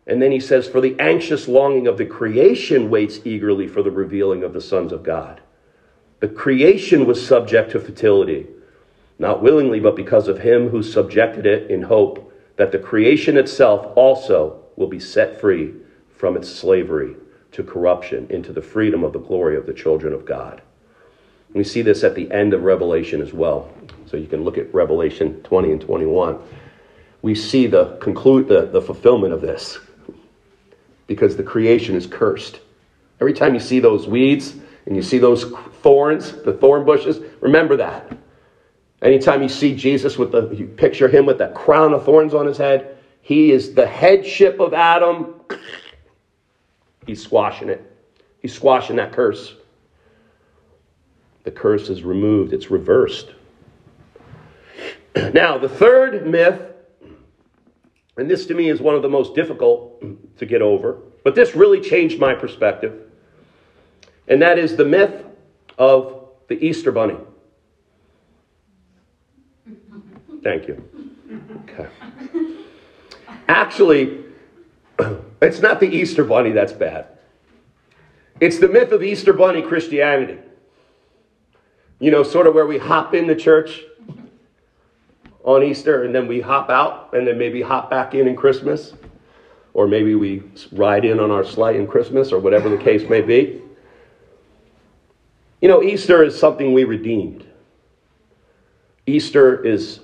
And 0.07 0.21
then 0.21 0.31
he 0.31 0.39
says, 0.39 0.67
For 0.67 0.81
the 0.81 0.99
anxious 0.99 1.47
longing 1.47 1.87
of 1.87 1.97
the 1.97 2.05
creation 2.05 2.89
waits 2.89 3.19
eagerly 3.25 3.67
for 3.67 3.83
the 3.83 3.91
revealing 3.91 4.43
of 4.43 4.53
the 4.53 4.61
sons 4.61 4.91
of 4.91 5.03
God. 5.03 5.41
The 6.19 6.27
creation 6.27 7.05
was 7.05 7.25
subject 7.25 7.71
to 7.71 7.79
fertility, 7.79 8.47
not 9.19 9.43
willingly, 9.43 9.79
but 9.79 9.95
because 9.95 10.27
of 10.27 10.39
him 10.39 10.69
who 10.69 10.81
subjected 10.81 11.45
it 11.45 11.69
in 11.69 11.83
hope 11.83 12.28
that 12.59 12.73
the 12.73 12.77
creation 12.77 13.37
itself 13.37 13.93
also 13.95 14.61
will 14.75 14.89
be 14.89 14.99
set 14.99 15.39
free 15.39 15.73
from 16.17 16.35
its 16.35 16.53
slavery 16.53 17.15
to 17.53 17.63
corruption 17.63 18.27
into 18.29 18.51
the 18.51 18.61
freedom 18.61 19.01
of 19.01 19.13
the 19.13 19.19
glory 19.19 19.55
of 19.55 19.65
the 19.65 19.71
children 19.71 20.11
of 20.11 20.25
God. 20.25 20.61
We 21.53 21.63
see 21.63 21.81
this 21.81 22.03
at 22.03 22.15
the 22.15 22.29
end 22.29 22.53
of 22.53 22.63
Revelation 22.63 23.21
as 23.21 23.31
well. 23.31 23.73
So 24.07 24.17
you 24.17 24.27
can 24.27 24.43
look 24.43 24.57
at 24.57 24.73
Revelation 24.73 25.41
20 25.43 25.71
and 25.71 25.79
21. 25.79 26.37
We 27.21 27.33
see 27.33 27.65
the 27.65 27.95
conclude 28.01 28.49
the, 28.49 28.65
the 28.65 28.81
fulfillment 28.81 29.33
of 29.33 29.39
this 29.39 29.79
because 31.07 31.37
the 31.37 31.43
creation 31.43 31.95
is 31.95 32.07
cursed. 32.07 32.59
Every 33.21 33.33
time 33.33 33.53
you 33.53 33.61
see 33.61 33.79
those 33.79 34.05
weeds 34.05 34.55
and 34.85 34.97
you 34.97 35.01
see 35.01 35.17
those 35.17 35.45
thorns, 35.81 36.33
the 36.43 36.51
thorn 36.51 36.85
bushes, 36.85 37.21
remember 37.39 37.77
that. 37.77 38.17
Anytime 39.01 39.41
you 39.41 39.49
see 39.49 39.75
Jesus 39.75 40.17
with 40.17 40.31
the, 40.31 40.49
you 40.49 40.65
picture 40.65 41.07
him 41.07 41.25
with 41.25 41.37
that 41.37 41.55
crown 41.55 41.93
of 41.93 42.03
thorns 42.03 42.33
on 42.33 42.45
his 42.45 42.57
head, 42.57 42.97
he 43.21 43.51
is 43.51 43.73
the 43.73 43.87
headship 43.87 44.59
of 44.59 44.73
Adam. 44.73 45.35
He's 47.05 47.23
squashing 47.23 47.69
it. 47.69 47.85
He's 48.41 48.53
squashing 48.53 48.97
that 48.97 49.13
curse. 49.13 49.55
The 51.43 51.51
curse 51.51 51.89
is 51.89 52.03
removed, 52.03 52.53
it's 52.53 52.69
reversed. 52.69 53.31
Now, 55.15 55.57
the 55.57 55.69
third 55.69 56.27
myth, 56.27 56.61
and 58.17 58.29
this 58.29 58.45
to 58.47 58.53
me 58.53 58.69
is 58.69 58.81
one 58.81 58.95
of 58.95 59.01
the 59.01 59.09
most 59.09 59.33
difficult 59.33 60.03
to 60.37 60.45
get 60.45 60.61
over, 60.61 60.99
but 61.23 61.35
this 61.35 61.55
really 61.55 61.81
changed 61.81 62.19
my 62.19 62.33
perspective, 62.33 63.09
and 64.27 64.41
that 64.41 64.59
is 64.59 64.75
the 64.75 64.85
myth 64.85 65.25
of 65.77 66.27
the 66.47 66.63
Easter 66.63 66.91
Bunny. 66.91 67.17
Thank 70.43 70.67
you. 70.67 70.83
Okay. 71.63 71.87
Actually, 73.47 74.23
it's 75.41 75.59
not 75.59 75.79
the 75.79 75.87
Easter 75.87 76.23
Bunny 76.23 76.51
that's 76.51 76.73
bad. 76.73 77.07
It's 78.39 78.59
the 78.59 78.67
myth 78.67 78.91
of 78.91 79.03
Easter 79.03 79.33
Bunny 79.33 79.61
Christianity. 79.61 80.37
You 81.99 82.11
know, 82.11 82.23
sort 82.23 82.47
of 82.47 82.53
where 82.53 82.65
we 82.65 82.77
hop 82.77 83.13
in 83.13 83.27
the 83.27 83.35
church 83.35 83.81
on 85.43 85.63
Easter 85.63 86.03
and 86.03 86.15
then 86.15 86.27
we 86.27 86.39
hop 86.39 86.69
out 86.69 87.13
and 87.13 87.27
then 87.27 87.37
maybe 87.37 87.61
hop 87.61 87.89
back 87.89 88.13
in 88.13 88.27
in 88.27 88.35
Christmas. 88.35 88.93
Or 89.73 89.87
maybe 89.87 90.15
we 90.15 90.43
ride 90.71 91.05
in 91.05 91.19
on 91.19 91.31
our 91.31 91.43
sleigh 91.43 91.77
in 91.77 91.87
Christmas 91.87 92.31
or 92.31 92.39
whatever 92.39 92.69
the 92.69 92.77
case 92.77 93.07
may 93.09 93.21
be. 93.21 93.61
You 95.61 95.67
know, 95.67 95.83
Easter 95.83 96.23
is 96.23 96.39
something 96.39 96.73
we 96.73 96.85
redeemed. 96.85 97.45
Easter 99.05 99.63
is 99.65 99.99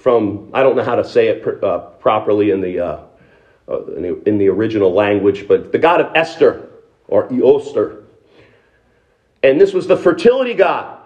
from, 0.00 0.50
I 0.54 0.62
don't 0.62 0.76
know 0.76 0.82
how 0.82 0.96
to 0.96 1.04
say 1.04 1.28
it 1.28 1.42
pr- 1.42 1.64
uh, 1.64 1.78
properly 2.00 2.50
in 2.50 2.60
the 2.60 2.80
uh, 2.80 3.00
uh, 3.68 3.84
in, 3.92 4.02
the, 4.02 4.22
in 4.28 4.38
the 4.38 4.48
original 4.48 4.92
language, 4.92 5.46
but 5.46 5.70
the 5.70 5.78
god 5.78 6.00
of 6.00 6.10
Esther 6.16 6.70
or 7.06 7.28
Eoster. 7.28 8.04
And 9.42 9.60
this 9.60 9.72
was 9.72 9.86
the 9.86 9.96
fertility 9.96 10.54
god 10.54 10.98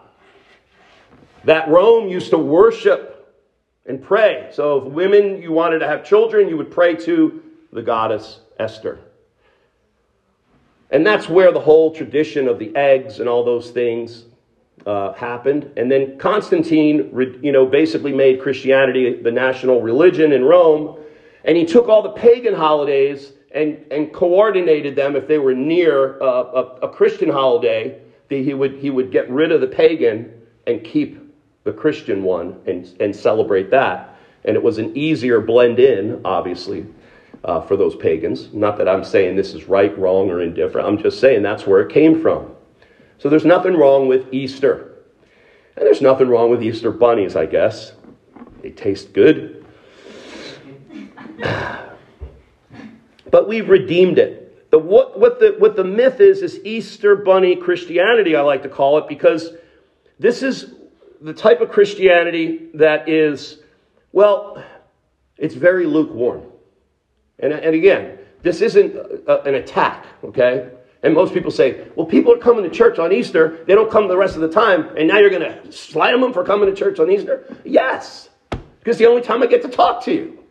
that 1.45 1.69
Rome 1.69 2.09
used 2.09 2.31
to 2.31 2.39
worship 2.39 3.37
and 3.85 4.03
pray. 4.03 4.49
So 4.53 4.79
if 4.79 4.85
women, 4.85 5.43
you 5.43 5.53
wanted 5.53 5.81
to 5.81 5.87
have 5.87 6.05
children, 6.05 6.49
you 6.49 6.57
would 6.57 6.71
pray 6.71 6.95
to 6.97 7.43
the 7.73 7.83
goddess 7.83 8.41
Esther. 8.59 8.99
And 10.91 11.07
that's 11.07 11.29
where 11.29 11.53
the 11.53 11.61
whole 11.61 11.95
tradition 11.95 12.49
of 12.49 12.59
the 12.59 12.75
eggs 12.77 13.21
and 13.21 13.29
all 13.29 13.45
those 13.45 13.71
things 13.71 14.25
uh, 14.87 15.13
happened. 15.15 15.71
And 15.77 15.91
then 15.91 16.19
Constantine, 16.19 17.11
you 17.43 17.53
know, 17.53 17.67
basically 17.67 18.13
made 18.13 18.41
Christianity 18.41 19.23
the 19.23 19.31
national 19.31 19.81
religion 19.81 20.33
in 20.33 20.45
Rome. 20.45 20.99
And 21.45 21.57
he 21.57 21.65
took 21.65 21.89
all 21.89 22.03
the 22.03 22.11
pagan 22.11 22.55
holidays 22.55 23.33
and, 23.55 23.85
and 23.91 24.13
coordinated 24.13 24.97
them 24.97 25.17
if 25.17 25.29
they 25.29 25.39
were 25.39 25.55
near 25.55 26.21
uh, 26.23 26.27
a, 26.27 26.63
a, 26.83 26.89
Christian 26.89 27.31
holiday. 27.31 28.01
he, 28.29 28.53
would, 28.53 28.75
he 28.75 28.91
would 28.91 29.13
get 29.13 29.31
rid 29.31 29.53
of 29.53 29.61
the 29.61 29.67
pagan 29.67 30.33
and 30.67 30.83
keep 30.83 31.21
the 31.63 31.73
Christian 31.73 32.25
one 32.25 32.61
and, 32.67 32.95
and 33.01 33.15
celebrate 33.15 33.71
that. 33.71 34.17
And 34.45 34.57
it 34.57 34.63
was 34.63 34.79
an 34.79 34.95
easier 34.97 35.41
blend 35.41 35.79
in, 35.79 36.21
obviously, 36.25 36.87
uh, 37.45 37.61
for 37.61 37.77
those 37.77 37.95
pagans. 37.95 38.53
Not 38.53 38.77
that 38.79 38.89
I'm 38.89 39.05
saying 39.05 39.37
this 39.37 39.55
is 39.55 39.65
right, 39.65 39.97
wrong, 39.99 40.31
or 40.31 40.43
indifferent. 40.43 40.87
I'm 40.87 40.99
just 41.03 41.21
saying 41.21 41.43
that's 41.43 41.67
where 41.67 41.81
it 41.81 41.93
came 41.93 42.21
from. 42.21 42.54
So 43.25 43.31
there's 43.31 43.47
nothing 43.47 43.73
wrong 43.73 44.07
with 44.07 44.35
Easter. 44.35 44.97
And 45.79 45.87
there's 45.87 46.03
nothing 46.03 46.29
wrong 46.29 46.51
with 46.51 46.63
Easter 46.63 46.91
bunnies, 46.91 47.37
I 47.37 47.47
guess. 47.47 47.93
They 48.61 48.71
taste 48.71 49.15
good. 49.15 49.65
But 53.31 53.49
we've 53.49 53.69
redeemed 53.69 54.19
it. 54.19 54.71
The, 54.71 54.79
what, 54.79 55.19
what, 55.19 55.41
the, 55.41 55.57
what 55.59 55.75
the 55.75 55.83
myth 55.83 56.21
is, 56.21 56.43
is 56.43 56.61
Easter 56.65 57.17
bunny 57.17 57.57
Christianity, 57.57 58.37
I 58.37 58.43
like 58.43 58.63
to 58.63 58.69
call 58.69 58.99
it, 58.99 59.09
because 59.09 59.51
this 60.21 60.43
is 60.45 60.73
the 61.21 61.33
type 61.33 61.61
of 61.61 61.71
Christianity 61.71 62.69
that 62.75 63.09
is, 63.09 63.59
well, 64.13 64.63
it's 65.37 65.55
very 65.55 65.87
lukewarm. 65.87 66.43
And, 67.41 67.53
and 67.55 67.75
again, 67.75 68.19
this 68.43 68.61
isn't 68.61 68.95
a, 69.27 69.43
an 69.43 69.55
attack, 69.57 70.07
okay? 70.23 70.71
And 71.05 71.15
most 71.15 71.35
people 71.35 71.51
say, 71.51 71.87
well, 71.97 72.07
people 72.07 72.33
are 72.33 72.39
coming 72.39 72.65
to 72.65 72.71
church 72.71 72.99
on 72.99 73.13
Easter. 73.13 73.63
They 73.67 73.75
don't 73.75 73.91
come 73.91 74.09
the 74.09 74.17
rest 74.17 74.37
of 74.37 74.41
the 74.41 74.49
time. 74.49 74.89
And 74.97 75.07
now 75.07 75.19
you're 75.19 75.29
going 75.29 75.43
to 75.43 75.71
slam 75.71 76.23
them 76.23 76.33
for 76.33 76.43
coming 76.45 76.67
to 76.69 76.75
church 76.75 76.99
on 76.99 77.11
Easter? 77.11 77.55
Yes, 77.63 78.31
because 78.79 78.97
the 78.97 79.07
only 79.07 79.21
time 79.21 79.43
I 79.43 79.47
get 79.47 79.61
to 79.63 79.69
talk 79.69 80.03
to 80.05 80.13
you. 80.13 80.43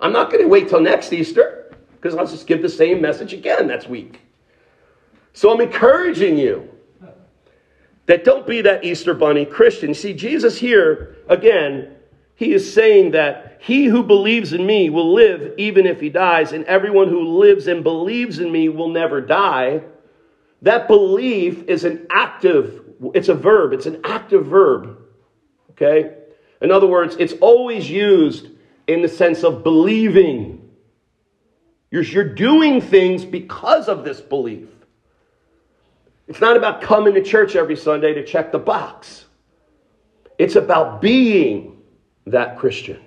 I'm 0.00 0.12
not 0.12 0.32
going 0.32 0.42
to 0.42 0.48
wait 0.48 0.68
till 0.68 0.80
next 0.80 1.12
Easter 1.12 1.72
because 1.92 2.16
I'll 2.16 2.26
just 2.26 2.48
give 2.48 2.62
the 2.62 2.68
same 2.68 3.00
message 3.00 3.32
again 3.32 3.68
next 3.68 3.88
week. 3.88 4.20
So 5.34 5.54
I'm 5.54 5.60
encouraging 5.60 6.36
you 6.36 6.68
that 8.06 8.24
don't 8.24 8.44
be 8.44 8.60
that 8.62 8.82
Easter 8.82 9.14
bunny 9.14 9.44
Christian. 9.44 9.94
See, 9.94 10.14
Jesus 10.14 10.58
here, 10.58 11.16
again, 11.28 11.94
he 12.34 12.52
is 12.52 12.74
saying 12.74 13.12
that 13.12 13.58
he 13.60 13.84
who 13.84 14.02
believes 14.02 14.52
in 14.52 14.66
me 14.66 14.90
will 14.90 15.14
live 15.14 15.54
even 15.58 15.86
if 15.86 16.00
he 16.00 16.08
dies, 16.08 16.50
and 16.50 16.64
everyone 16.64 17.08
who 17.08 17.38
lives 17.38 17.68
and 17.68 17.84
believes 17.84 18.40
in 18.40 18.50
me 18.50 18.68
will 18.68 18.88
never 18.88 19.20
die. 19.20 19.82
That 20.62 20.86
belief 20.86 21.64
is 21.68 21.84
an 21.84 22.06
active, 22.10 22.84
it's 23.14 23.28
a 23.28 23.34
verb, 23.34 23.72
it's 23.72 23.86
an 23.86 24.00
active 24.04 24.46
verb. 24.46 24.98
Okay? 25.70 26.14
In 26.60 26.70
other 26.70 26.86
words, 26.86 27.16
it's 27.18 27.34
always 27.40 27.90
used 27.90 28.48
in 28.86 29.02
the 29.02 29.08
sense 29.08 29.42
of 29.42 29.64
believing. 29.64 30.70
You're, 31.90 32.02
you're 32.02 32.34
doing 32.34 32.80
things 32.80 33.24
because 33.24 33.88
of 33.88 34.04
this 34.04 34.20
belief. 34.20 34.68
It's 36.28 36.40
not 36.40 36.56
about 36.56 36.80
coming 36.80 37.14
to 37.14 37.22
church 37.22 37.56
every 37.56 37.76
Sunday 37.76 38.14
to 38.14 38.24
check 38.24 38.52
the 38.52 38.58
box. 38.58 39.26
It's 40.38 40.54
about 40.54 41.00
being 41.00 41.82
that 42.26 42.56
Christian, 42.56 43.00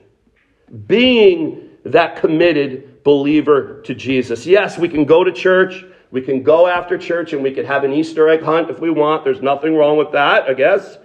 being 0.87 1.69
that 1.85 2.17
committed 2.17 3.03
believer 3.03 3.81
to 3.83 3.95
Jesus. 3.95 4.45
Yes, 4.45 4.77
we 4.77 4.89
can 4.89 5.05
go 5.05 5.23
to 5.23 5.31
church, 5.31 5.85
we 6.15 6.21
can 6.21 6.43
go 6.43 6.65
after 6.65 6.97
church, 6.97 7.33
and 7.33 7.43
we 7.43 7.51
can 7.51 7.65
have 7.65 7.83
an 7.83 7.91
Easter 7.91 8.29
egg 8.29 8.41
hunt 8.41 8.69
if 8.69 8.79
we 8.79 8.89
want. 8.89 9.25
There's 9.25 9.41
nothing 9.41 9.75
wrong 9.75 9.97
with 9.97 10.13
that, 10.13 10.43
I 10.43 10.53
guess. 10.53 10.97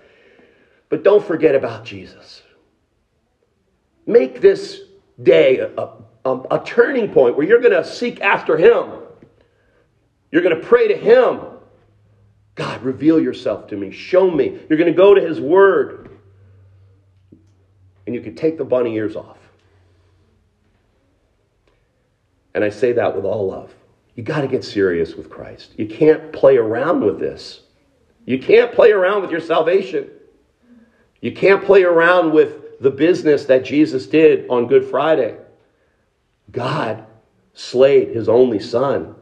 But 0.88 1.02
don't 1.02 1.24
forget 1.26 1.56
about 1.56 1.84
Jesus. 1.84 2.42
Make 4.06 4.40
this 4.40 4.82
day 5.20 5.58
a, 5.58 5.94
a, 6.24 6.40
a 6.52 6.62
turning 6.64 7.12
point 7.12 7.36
where 7.36 7.44
you're 7.44 7.58
going 7.58 7.72
to 7.72 7.84
seek 7.84 8.20
after 8.20 8.56
Him. 8.56 9.00
You're 10.30 10.42
going 10.42 10.54
to 10.54 10.64
pray 10.64 10.86
to 10.86 10.96
Him. 10.96 11.40
God, 12.54 12.80
reveal 12.84 13.20
yourself 13.20 13.66
to 13.70 13.76
me. 13.76 13.90
Show 13.90 14.30
me. 14.30 14.60
You're 14.68 14.78
going 14.78 14.92
to 14.92 14.96
go 14.96 15.12
to 15.12 15.20
His 15.20 15.40
Word. 15.40 16.20
And 18.06 18.14
you 18.14 18.20
can 18.20 18.36
take 18.36 18.58
the 18.58 18.64
bunny 18.64 18.94
ears 18.94 19.16
off. 19.16 19.38
And 22.54 22.62
I 22.62 22.68
say 22.68 22.92
that 22.92 23.16
with 23.16 23.24
all 23.24 23.48
love. 23.48 23.74
You 24.20 24.26
got 24.26 24.42
to 24.42 24.48
get 24.48 24.64
serious 24.64 25.14
with 25.14 25.30
Christ. 25.30 25.72
You 25.78 25.86
can't 25.86 26.30
play 26.30 26.58
around 26.58 27.02
with 27.02 27.18
this. 27.18 27.62
You 28.26 28.38
can't 28.38 28.70
play 28.70 28.92
around 28.92 29.22
with 29.22 29.30
your 29.30 29.40
salvation. 29.40 30.10
You 31.22 31.32
can't 31.32 31.64
play 31.64 31.84
around 31.84 32.34
with 32.34 32.78
the 32.82 32.90
business 32.90 33.46
that 33.46 33.64
Jesus 33.64 34.06
did 34.06 34.46
on 34.50 34.66
Good 34.66 34.84
Friday. 34.84 35.38
God 36.50 37.06
slayed 37.54 38.08
his 38.08 38.28
only 38.28 38.58
son 38.58 39.14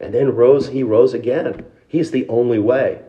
and 0.00 0.12
then 0.12 0.36
rose 0.36 0.68
he 0.68 0.82
rose 0.82 1.14
again. 1.14 1.64
He's 1.88 2.10
the 2.10 2.28
only 2.28 2.58
way. 2.58 3.00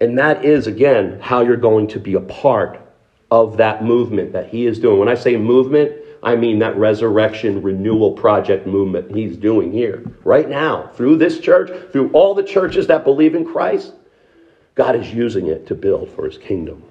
And 0.00 0.16
that 0.18 0.44
is 0.44 0.68
again 0.68 1.18
how 1.18 1.40
you're 1.40 1.56
going 1.56 1.88
to 1.88 1.98
be 1.98 2.14
a 2.14 2.20
part 2.20 2.80
of 3.28 3.56
that 3.56 3.82
movement 3.82 4.34
that 4.34 4.50
he 4.50 4.66
is 4.66 4.78
doing. 4.78 5.00
When 5.00 5.08
I 5.08 5.16
say 5.16 5.36
movement, 5.36 5.97
I 6.22 6.34
mean 6.36 6.58
that 6.58 6.76
resurrection 6.76 7.62
renewal 7.62 8.12
project 8.12 8.66
movement 8.66 9.14
he's 9.14 9.36
doing 9.36 9.72
here, 9.72 10.04
right 10.24 10.48
now, 10.48 10.90
through 10.94 11.16
this 11.16 11.38
church, 11.38 11.70
through 11.92 12.10
all 12.10 12.34
the 12.34 12.42
churches 12.42 12.86
that 12.88 13.04
believe 13.04 13.34
in 13.34 13.44
Christ. 13.44 13.94
God 14.74 14.96
is 14.96 15.12
using 15.12 15.46
it 15.46 15.66
to 15.68 15.74
build 15.74 16.10
for 16.10 16.24
his 16.24 16.38
kingdom. 16.38 16.82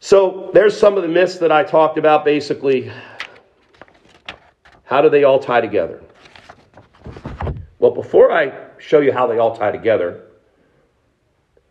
So 0.00 0.50
there's 0.52 0.78
some 0.78 0.96
of 0.96 1.02
the 1.02 1.08
myths 1.08 1.38
that 1.38 1.52
I 1.52 1.62
talked 1.64 1.96
about 1.96 2.24
basically. 2.24 2.90
How 4.84 5.00
do 5.00 5.08
they 5.08 5.24
all 5.24 5.38
tie 5.38 5.60
together? 5.60 6.02
Well, 7.78 7.92
before 7.92 8.30
I 8.30 8.52
show 8.78 9.00
you 9.00 9.12
how 9.12 9.26
they 9.26 9.38
all 9.38 9.56
tie 9.56 9.70
together, 9.70 10.24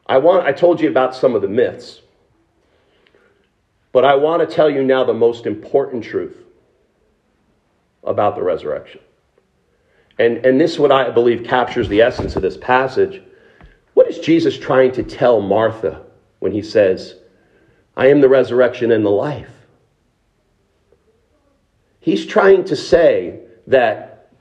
I 0.07 0.17
want 0.17 0.45
I 0.45 0.51
told 0.51 0.81
you 0.81 0.89
about 0.89 1.15
some 1.15 1.35
of 1.35 1.41
the 1.41 1.47
myths. 1.47 2.01
But 3.91 4.05
I 4.05 4.15
want 4.15 4.47
to 4.47 4.55
tell 4.55 4.69
you 4.69 4.83
now 4.83 5.03
the 5.03 5.13
most 5.13 5.45
important 5.45 6.03
truth 6.03 6.37
about 8.03 8.35
the 8.35 8.43
resurrection. 8.43 9.01
And, 10.17 10.45
and 10.45 10.59
this, 10.59 10.77
what 10.77 10.91
I 10.91 11.09
believe, 11.09 11.43
captures 11.43 11.89
the 11.89 12.01
essence 12.01 12.35
of 12.35 12.41
this 12.41 12.57
passage. 12.57 13.21
What 13.93 14.07
is 14.07 14.19
Jesus 14.19 14.57
trying 14.57 14.91
to 14.93 15.03
tell 15.03 15.41
Martha 15.41 16.03
when 16.39 16.51
he 16.51 16.61
says, 16.61 17.15
I 17.97 18.07
am 18.07 18.21
the 18.21 18.29
resurrection 18.29 18.91
and 18.91 19.05
the 19.05 19.09
life? 19.09 19.49
He's 21.99 22.25
trying 22.25 22.65
to 22.65 22.75
say 22.75 23.41
that 23.67 24.31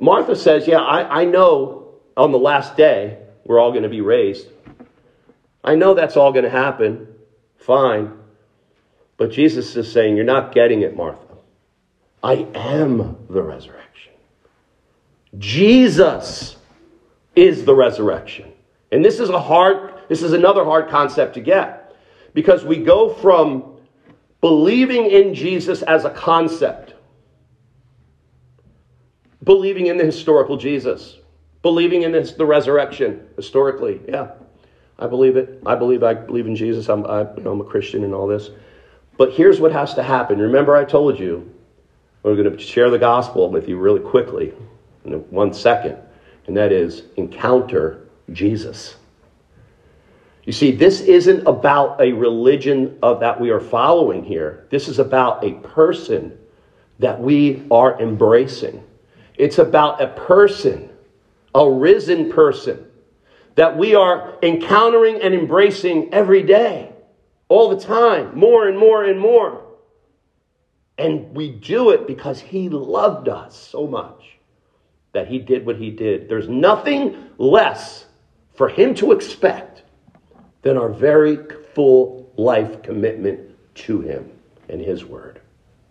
Martha 0.00 0.36
says, 0.36 0.66
Yeah, 0.66 0.78
I, 0.78 1.22
I 1.22 1.24
know 1.24 1.94
on 2.16 2.32
the 2.32 2.38
last 2.38 2.76
day 2.76 3.18
we're 3.44 3.58
all 3.58 3.70
going 3.70 3.82
to 3.82 3.88
be 3.88 4.00
raised. 4.00 4.46
I 5.64 5.74
know 5.74 5.94
that's 5.94 6.16
all 6.16 6.32
going 6.32 6.44
to 6.44 6.50
happen. 6.50 7.08
Fine. 7.58 8.18
But 9.16 9.30
Jesus 9.30 9.76
is 9.76 9.90
saying, 9.90 10.16
You're 10.16 10.24
not 10.24 10.52
getting 10.54 10.82
it, 10.82 10.96
Martha. 10.96 11.22
I 12.22 12.46
am 12.54 13.16
the 13.28 13.42
resurrection. 13.42 14.12
Jesus 15.38 16.56
is 17.36 17.64
the 17.64 17.74
resurrection. 17.74 18.52
And 18.90 19.04
this 19.04 19.20
is 19.20 19.28
a 19.28 19.38
hard, 19.38 19.94
this 20.08 20.22
is 20.22 20.32
another 20.32 20.64
hard 20.64 20.88
concept 20.88 21.34
to 21.34 21.40
get. 21.40 21.94
Because 22.34 22.64
we 22.64 22.76
go 22.82 23.12
from 23.12 23.76
believing 24.40 25.10
in 25.10 25.34
Jesus 25.34 25.82
as 25.82 26.04
a 26.04 26.10
concept, 26.10 26.94
believing 29.44 29.86
in 29.86 29.96
the 29.96 30.04
historical 30.04 30.56
Jesus, 30.56 31.18
believing 31.62 32.02
in 32.02 32.12
this, 32.12 32.32
the 32.32 32.46
resurrection 32.46 33.26
historically. 33.36 34.00
Yeah, 34.08 34.32
I 34.98 35.06
believe 35.06 35.36
it. 35.36 35.62
I 35.64 35.74
believe 35.74 36.02
I 36.02 36.14
believe 36.14 36.46
in 36.46 36.56
Jesus. 36.56 36.88
I'm, 36.88 37.06
I, 37.06 37.22
you 37.36 37.42
know, 37.42 37.52
I'm 37.52 37.60
a 37.60 37.64
Christian 37.64 38.04
and 38.04 38.14
all 38.14 38.26
this. 38.26 38.50
But 39.16 39.32
here's 39.32 39.60
what 39.60 39.72
has 39.72 39.94
to 39.94 40.02
happen. 40.02 40.38
Remember, 40.38 40.76
I 40.76 40.84
told 40.84 41.18
you 41.18 41.52
we're 42.22 42.36
going 42.36 42.56
to 42.56 42.58
share 42.58 42.90
the 42.90 42.98
gospel 42.98 43.50
with 43.50 43.68
you 43.68 43.78
really 43.78 44.00
quickly 44.00 44.52
in 45.04 45.12
one 45.30 45.52
second, 45.52 45.96
and 46.46 46.56
that 46.56 46.72
is 46.72 47.04
encounter 47.16 48.08
Jesus. 48.32 48.96
You 50.44 50.52
see, 50.52 50.72
this 50.72 51.02
isn't 51.02 51.46
about 51.46 52.00
a 52.00 52.12
religion 52.12 52.98
of, 53.02 53.20
that 53.20 53.38
we 53.38 53.50
are 53.50 53.60
following 53.60 54.24
here. 54.24 54.66
This 54.70 54.88
is 54.88 54.98
about 54.98 55.44
a 55.44 55.52
person 55.60 56.38
that 56.98 57.20
we 57.20 57.66
are 57.70 58.00
embracing. 58.00 58.82
It's 59.36 59.58
about 59.58 60.00
a 60.00 60.08
person, 60.08 60.90
a 61.54 61.70
risen 61.70 62.32
person, 62.32 62.87
that 63.58 63.76
we 63.76 63.96
are 63.96 64.38
encountering 64.40 65.20
and 65.20 65.34
embracing 65.34 66.14
every 66.14 66.44
day, 66.44 66.92
all 67.48 67.68
the 67.68 67.84
time, 67.84 68.38
more 68.38 68.68
and 68.68 68.78
more 68.78 69.02
and 69.02 69.18
more. 69.18 69.64
And 70.96 71.34
we 71.34 71.50
do 71.50 71.90
it 71.90 72.06
because 72.06 72.38
He 72.38 72.68
loved 72.68 73.28
us 73.28 73.56
so 73.58 73.88
much 73.88 74.38
that 75.12 75.26
He 75.26 75.40
did 75.40 75.66
what 75.66 75.74
He 75.74 75.90
did. 75.90 76.28
There's 76.28 76.48
nothing 76.48 77.30
less 77.36 78.06
for 78.54 78.68
Him 78.68 78.94
to 78.94 79.10
expect 79.10 79.82
than 80.62 80.76
our 80.76 80.88
very 80.88 81.38
full 81.74 82.32
life 82.36 82.80
commitment 82.84 83.40
to 83.74 84.00
Him 84.00 84.30
and 84.68 84.80
His 84.80 85.04
Word. 85.04 85.40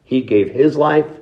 He 0.06 0.22
gave 0.22 0.52
His 0.52 0.78
life, 0.78 1.20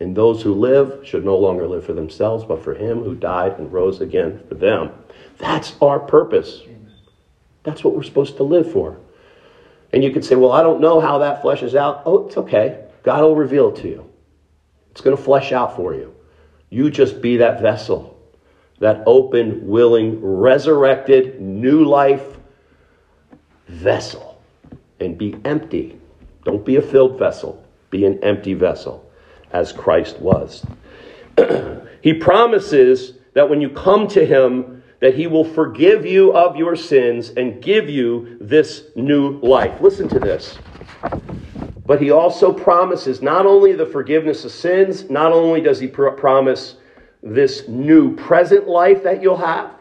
and 0.00 0.16
those 0.16 0.42
who 0.42 0.54
live 0.54 1.06
should 1.06 1.24
no 1.24 1.36
longer 1.36 1.68
live 1.68 1.84
for 1.84 1.92
themselves, 1.92 2.44
but 2.44 2.64
for 2.64 2.74
Him 2.74 3.02
who 3.02 3.14
died 3.14 3.58
and 3.58 3.72
rose 3.72 4.00
again 4.00 4.42
for 4.48 4.54
them. 4.54 4.90
That's 5.38 5.74
our 5.80 6.00
purpose. 6.00 6.62
That's 7.62 7.84
what 7.84 7.94
we're 7.94 8.02
supposed 8.02 8.38
to 8.38 8.42
live 8.42 8.72
for. 8.72 8.98
And 9.92 10.02
you 10.02 10.10
could 10.10 10.24
say, 10.24 10.36
well, 10.36 10.52
I 10.52 10.62
don't 10.62 10.80
know 10.80 11.00
how 11.00 11.18
that 11.18 11.42
fleshes 11.42 11.74
out. 11.74 12.02
Oh, 12.06 12.26
it's 12.26 12.36
okay. 12.36 12.86
God 13.02 13.22
will 13.22 13.36
reveal 13.36 13.74
it 13.74 13.82
to 13.82 13.88
you. 13.88 14.10
It's 14.90 15.00
going 15.00 15.16
to 15.16 15.22
flesh 15.22 15.52
out 15.52 15.76
for 15.76 15.94
you. 15.94 16.14
You 16.70 16.90
just 16.90 17.20
be 17.20 17.38
that 17.38 17.60
vessel, 17.60 18.18
that 18.78 19.02
open, 19.06 19.66
willing, 19.66 20.20
resurrected, 20.22 21.40
new 21.40 21.84
life 21.84 22.38
vessel, 23.66 24.40
and 25.00 25.18
be 25.18 25.36
empty. 25.44 25.98
Don't 26.44 26.64
be 26.64 26.76
a 26.76 26.82
filled 26.82 27.18
vessel, 27.18 27.64
be 27.90 28.04
an 28.06 28.22
empty 28.22 28.54
vessel, 28.54 29.09
as 29.52 29.72
Christ 29.72 30.18
was. 30.20 30.64
he 32.02 32.14
promises 32.14 33.14
that 33.34 33.48
when 33.48 33.60
you 33.60 33.70
come 33.70 34.08
to 34.08 34.24
Him, 34.24 34.82
that 35.00 35.14
He 35.14 35.26
will 35.26 35.44
forgive 35.44 36.04
you 36.04 36.32
of 36.32 36.56
your 36.56 36.76
sins 36.76 37.30
and 37.30 37.62
give 37.62 37.88
you 37.88 38.36
this 38.40 38.84
new 38.96 39.38
life. 39.40 39.80
Listen 39.80 40.08
to 40.08 40.18
this. 40.18 40.58
But 41.90 42.00
he 42.00 42.12
also 42.12 42.52
promises 42.52 43.20
not 43.20 43.46
only 43.46 43.72
the 43.72 43.84
forgiveness 43.84 44.44
of 44.44 44.52
sins, 44.52 45.10
not 45.10 45.32
only 45.32 45.60
does 45.60 45.80
he 45.80 45.88
pr- 45.88 46.10
promise 46.10 46.76
this 47.20 47.66
new 47.66 48.14
present 48.14 48.68
life 48.68 49.02
that 49.02 49.20
you'll 49.20 49.36
have, 49.36 49.72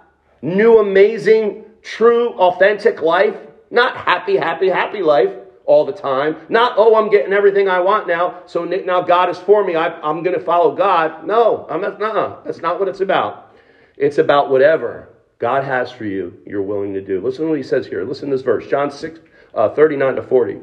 new, 0.41 0.79
amazing, 0.79 1.65
true, 1.83 2.29
authentic 2.29 3.03
life, 3.03 3.35
not 3.69 3.95
happy, 3.95 4.37
happy, 4.37 4.69
happy 4.69 5.03
life 5.03 5.35
all 5.69 5.85
the 5.85 5.93
time, 5.93 6.35
not, 6.49 6.73
oh, 6.77 6.95
I'm 6.95 7.11
getting 7.11 7.31
everything 7.31 7.69
I 7.69 7.79
want 7.79 8.07
now, 8.07 8.41
so 8.47 8.63
now 8.65 9.01
God 9.01 9.29
is 9.29 9.37
for 9.37 9.63
me, 9.63 9.75
I, 9.75 10.09
am 10.09 10.23
going 10.23 10.35
to 10.35 10.43
follow 10.43 10.75
God. 10.75 11.27
No, 11.27 11.67
I'm 11.69 11.79
not, 11.79 11.99
nah, 11.99 12.41
that's 12.41 12.59
not 12.59 12.79
what 12.79 12.87
it's 12.87 13.01
about. 13.01 13.53
It's 13.95 14.17
about 14.17 14.49
whatever 14.49 15.09
God 15.37 15.63
has 15.63 15.91
for 15.91 16.05
you, 16.05 16.35
you're 16.43 16.63
willing 16.63 16.95
to 16.95 17.01
do. 17.01 17.21
Listen 17.21 17.43
to 17.43 17.49
what 17.49 17.57
he 17.57 17.63
says 17.63 17.85
here. 17.85 18.03
Listen 18.03 18.31
to 18.31 18.35
this 18.35 18.43
verse, 18.43 18.65
John 18.65 18.89
6, 18.89 19.19
uh, 19.53 19.69
39 19.69 20.15
to 20.15 20.23
40. 20.23 20.59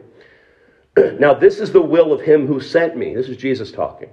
now, 1.21 1.33
this 1.33 1.61
is 1.61 1.71
the 1.71 1.81
will 1.81 2.13
of 2.13 2.21
him 2.21 2.49
who 2.49 2.59
sent 2.59 2.97
me. 2.97 3.15
This 3.15 3.29
is 3.29 3.37
Jesus 3.37 3.71
talking. 3.71 4.11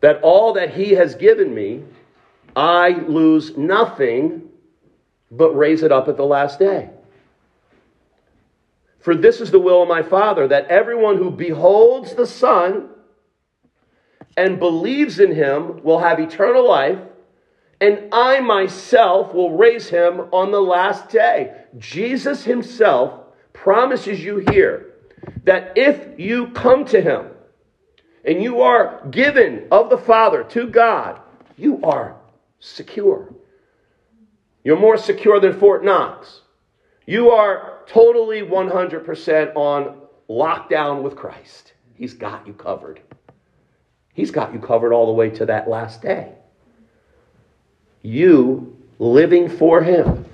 That 0.00 0.18
all 0.22 0.54
that 0.54 0.72
he 0.72 0.92
has 0.92 1.14
given 1.14 1.54
me, 1.54 1.84
I 2.56 2.92
lose 3.06 3.54
nothing, 3.58 4.48
but 5.30 5.54
raise 5.54 5.82
it 5.82 5.92
up 5.92 6.08
at 6.08 6.16
the 6.16 6.24
last 6.24 6.58
day. 6.58 6.88
For 9.00 9.14
this 9.14 9.40
is 9.40 9.50
the 9.50 9.58
will 9.58 9.82
of 9.82 9.88
my 9.88 10.02
Father, 10.02 10.46
that 10.48 10.68
everyone 10.68 11.16
who 11.16 11.30
beholds 11.30 12.14
the 12.14 12.26
Son 12.26 12.90
and 14.36 14.58
believes 14.58 15.18
in 15.18 15.34
him 15.34 15.82
will 15.82 15.98
have 15.98 16.20
eternal 16.20 16.68
life, 16.68 16.98
and 17.80 18.08
I 18.12 18.40
myself 18.40 19.32
will 19.34 19.56
raise 19.56 19.88
him 19.88 20.20
on 20.32 20.50
the 20.50 20.60
last 20.60 21.08
day. 21.08 21.54
Jesus 21.78 22.44
himself 22.44 23.20
promises 23.52 24.22
you 24.22 24.44
here 24.50 24.90
that 25.44 25.72
if 25.76 26.18
you 26.18 26.48
come 26.48 26.84
to 26.86 27.00
Him 27.00 27.26
and 28.24 28.42
you 28.42 28.60
are 28.60 29.06
given 29.10 29.66
of 29.70 29.90
the 29.90 29.98
Father 29.98 30.44
to 30.44 30.68
God, 30.68 31.20
you 31.56 31.80
are 31.82 32.16
secure. 32.58 33.32
You're 34.64 34.78
more 34.78 34.96
secure 34.96 35.40
than 35.40 35.58
Fort 35.58 35.84
Knox. 35.84 36.42
You 37.06 37.30
are 37.30 37.80
totally 37.86 38.42
100% 38.42 39.56
on 39.56 40.00
lockdown 40.28 41.02
with 41.02 41.16
Christ. 41.16 41.72
He's 41.94 42.14
got 42.14 42.46
you 42.46 42.52
covered. 42.52 43.00
He's 44.14 44.30
got 44.30 44.52
you 44.52 44.60
covered 44.60 44.92
all 44.92 45.06
the 45.06 45.12
way 45.12 45.30
to 45.30 45.46
that 45.46 45.68
last 45.68 46.02
day. 46.02 46.32
You 48.02 48.76
living 48.98 49.48
for 49.48 49.82
Him 49.82 50.24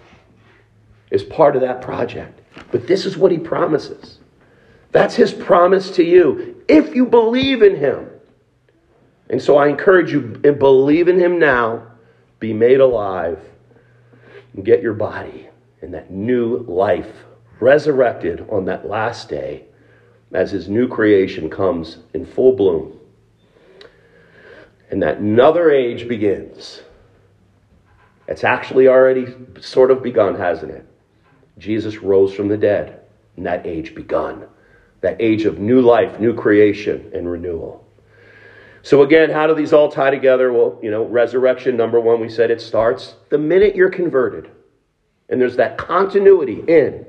is 1.11 1.23
part 1.23 1.57
of 1.57 1.63
that 1.63 1.83
project. 1.83 2.41
But 2.71 2.87
this 2.87 3.07
is 3.07 3.17
what 3.17 3.33
He 3.33 3.39
promises 3.39 4.19
that's 4.97 5.15
his 5.15 5.31
promise 5.31 5.91
to 5.97 6.03
you 6.03 6.65
if 6.69 6.95
you 6.95 7.05
believe 7.05 7.61
in 7.61 7.77
him. 7.77 8.09
And 9.29 9.43
so 9.43 9.59
I 9.59 9.69
encourage 9.69 10.11
you 10.11 10.23
believe 10.23 11.09
in 11.09 11.19
him 11.19 11.39
now, 11.39 11.87
be 12.41 12.55
made 12.55 12.81
alive, 12.81 13.39
and 14.55 14.65
get 14.65 14.81
your 14.81 14.95
body 14.95 15.49
that 15.93 16.11
new 16.11 16.59
life 16.69 17.25
resurrected 17.61 18.47
on 18.51 18.65
that 18.67 18.89
last 18.89 19.29
day 19.29 19.65
as 20.33 20.51
his 20.51 20.69
new 20.69 20.89
creation 20.89 21.49
comes 21.49 21.99
in 22.15 22.27
full 22.27 22.55
bloom. 22.55 22.99
And 24.91 25.03
that 25.03 25.19
another 25.19 25.71
age 25.71 26.09
begins. 26.09 26.83
It's 28.29 28.45
actually 28.45 28.89
already 28.89 29.35
sort 29.61 29.91
of 29.91 30.03
begun, 30.03 30.37
hasn't 30.37 30.73
it? 30.73 30.87
Jesus 31.59 31.99
rose 31.99 32.35
from 32.35 32.49
the 32.49 32.57
dead, 32.57 33.01
and 33.37 33.47
that 33.47 33.67
age 33.67 33.95
begun 33.95 34.47
that 35.01 35.17
age 35.21 35.45
of 35.45 35.59
new 35.59 35.81
life, 35.81 36.19
new 36.19 36.35
creation, 36.35 37.11
and 37.15 37.31
renewal. 37.31 37.85
So, 38.83 39.03
again, 39.03 39.31
how 39.31 39.47
do 39.47 39.55
these 39.55 39.73
all 39.73 39.91
tie 39.91 40.11
together? 40.11 40.53
Well, 40.53 40.79
you 40.83 40.91
know, 40.91 41.05
resurrection, 41.05 41.77
number 41.77 42.01
one, 42.01 42.21
we 42.21 42.29
said 42.29 42.51
it 42.51 42.61
starts 42.61 43.15
the 43.29 43.39
minute 43.39 43.75
you're 43.75 43.91
converted. 43.91 44.51
And 45.29 45.41
there's 45.41 45.57
that 45.57 45.77
continuity 45.79 46.63
in 46.67 47.07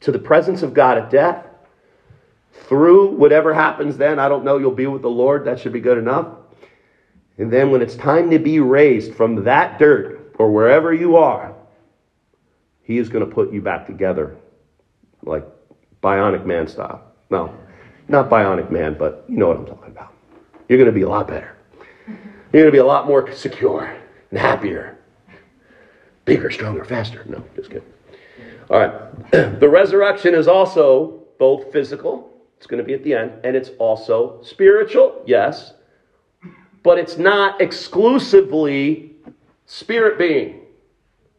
to 0.00 0.12
the 0.12 0.18
presence 0.18 0.62
of 0.62 0.74
God 0.74 0.98
at 0.98 1.10
death. 1.10 1.46
Through 2.68 3.16
whatever 3.16 3.52
happens 3.52 3.96
then, 3.96 4.18
I 4.18 4.28
don't 4.28 4.44
know, 4.44 4.58
you'll 4.58 4.70
be 4.70 4.86
with 4.86 5.02
the 5.02 5.10
Lord. 5.10 5.44
That 5.44 5.58
should 5.58 5.72
be 5.72 5.80
good 5.80 5.98
enough. 5.98 6.28
And 7.36 7.52
then 7.52 7.70
when 7.70 7.82
it's 7.82 7.96
time 7.96 8.30
to 8.30 8.38
be 8.38 8.60
raised 8.60 9.14
from 9.14 9.44
that 9.44 9.78
dirt 9.78 10.34
or 10.38 10.52
wherever 10.52 10.94
you 10.94 11.16
are, 11.16 11.54
He 12.82 12.98
is 12.98 13.08
going 13.08 13.28
to 13.28 13.34
put 13.34 13.52
you 13.52 13.60
back 13.60 13.86
together 13.86 14.36
like 15.22 15.44
Bionic 16.02 16.46
Man 16.46 16.68
style. 16.68 17.02
No, 17.30 17.54
not 18.08 18.30
Bionic 18.30 18.70
Man, 18.70 18.96
but 18.96 19.24
you 19.28 19.36
know 19.36 19.48
what 19.48 19.56
I'm 19.56 19.66
talking 19.66 19.90
about. 19.90 20.12
You're 20.68 20.78
going 20.78 20.90
to 20.90 20.92
be 20.92 21.02
a 21.02 21.08
lot 21.08 21.26
better. 21.26 21.56
You're 22.06 22.62
going 22.62 22.66
to 22.66 22.72
be 22.72 22.78
a 22.78 22.86
lot 22.86 23.08
more 23.08 23.32
secure 23.32 23.96
and 24.30 24.38
happier. 24.38 24.98
Bigger, 26.24 26.50
stronger, 26.50 26.84
faster. 26.84 27.24
No, 27.28 27.44
just 27.54 27.70
kidding. 27.70 27.88
All 28.70 28.78
right. 28.78 29.30
the 29.60 29.68
resurrection 29.68 30.34
is 30.34 30.48
also 30.48 31.22
both 31.38 31.72
physical, 31.72 32.32
it's 32.56 32.66
going 32.66 32.78
to 32.78 32.84
be 32.84 32.94
at 32.94 33.04
the 33.04 33.12
end, 33.12 33.32
and 33.44 33.56
it's 33.56 33.70
also 33.78 34.40
spiritual, 34.42 35.22
yes, 35.26 35.74
but 36.82 36.98
it's 36.98 37.18
not 37.18 37.60
exclusively 37.60 39.12
spirit 39.66 40.18
being. 40.18 40.60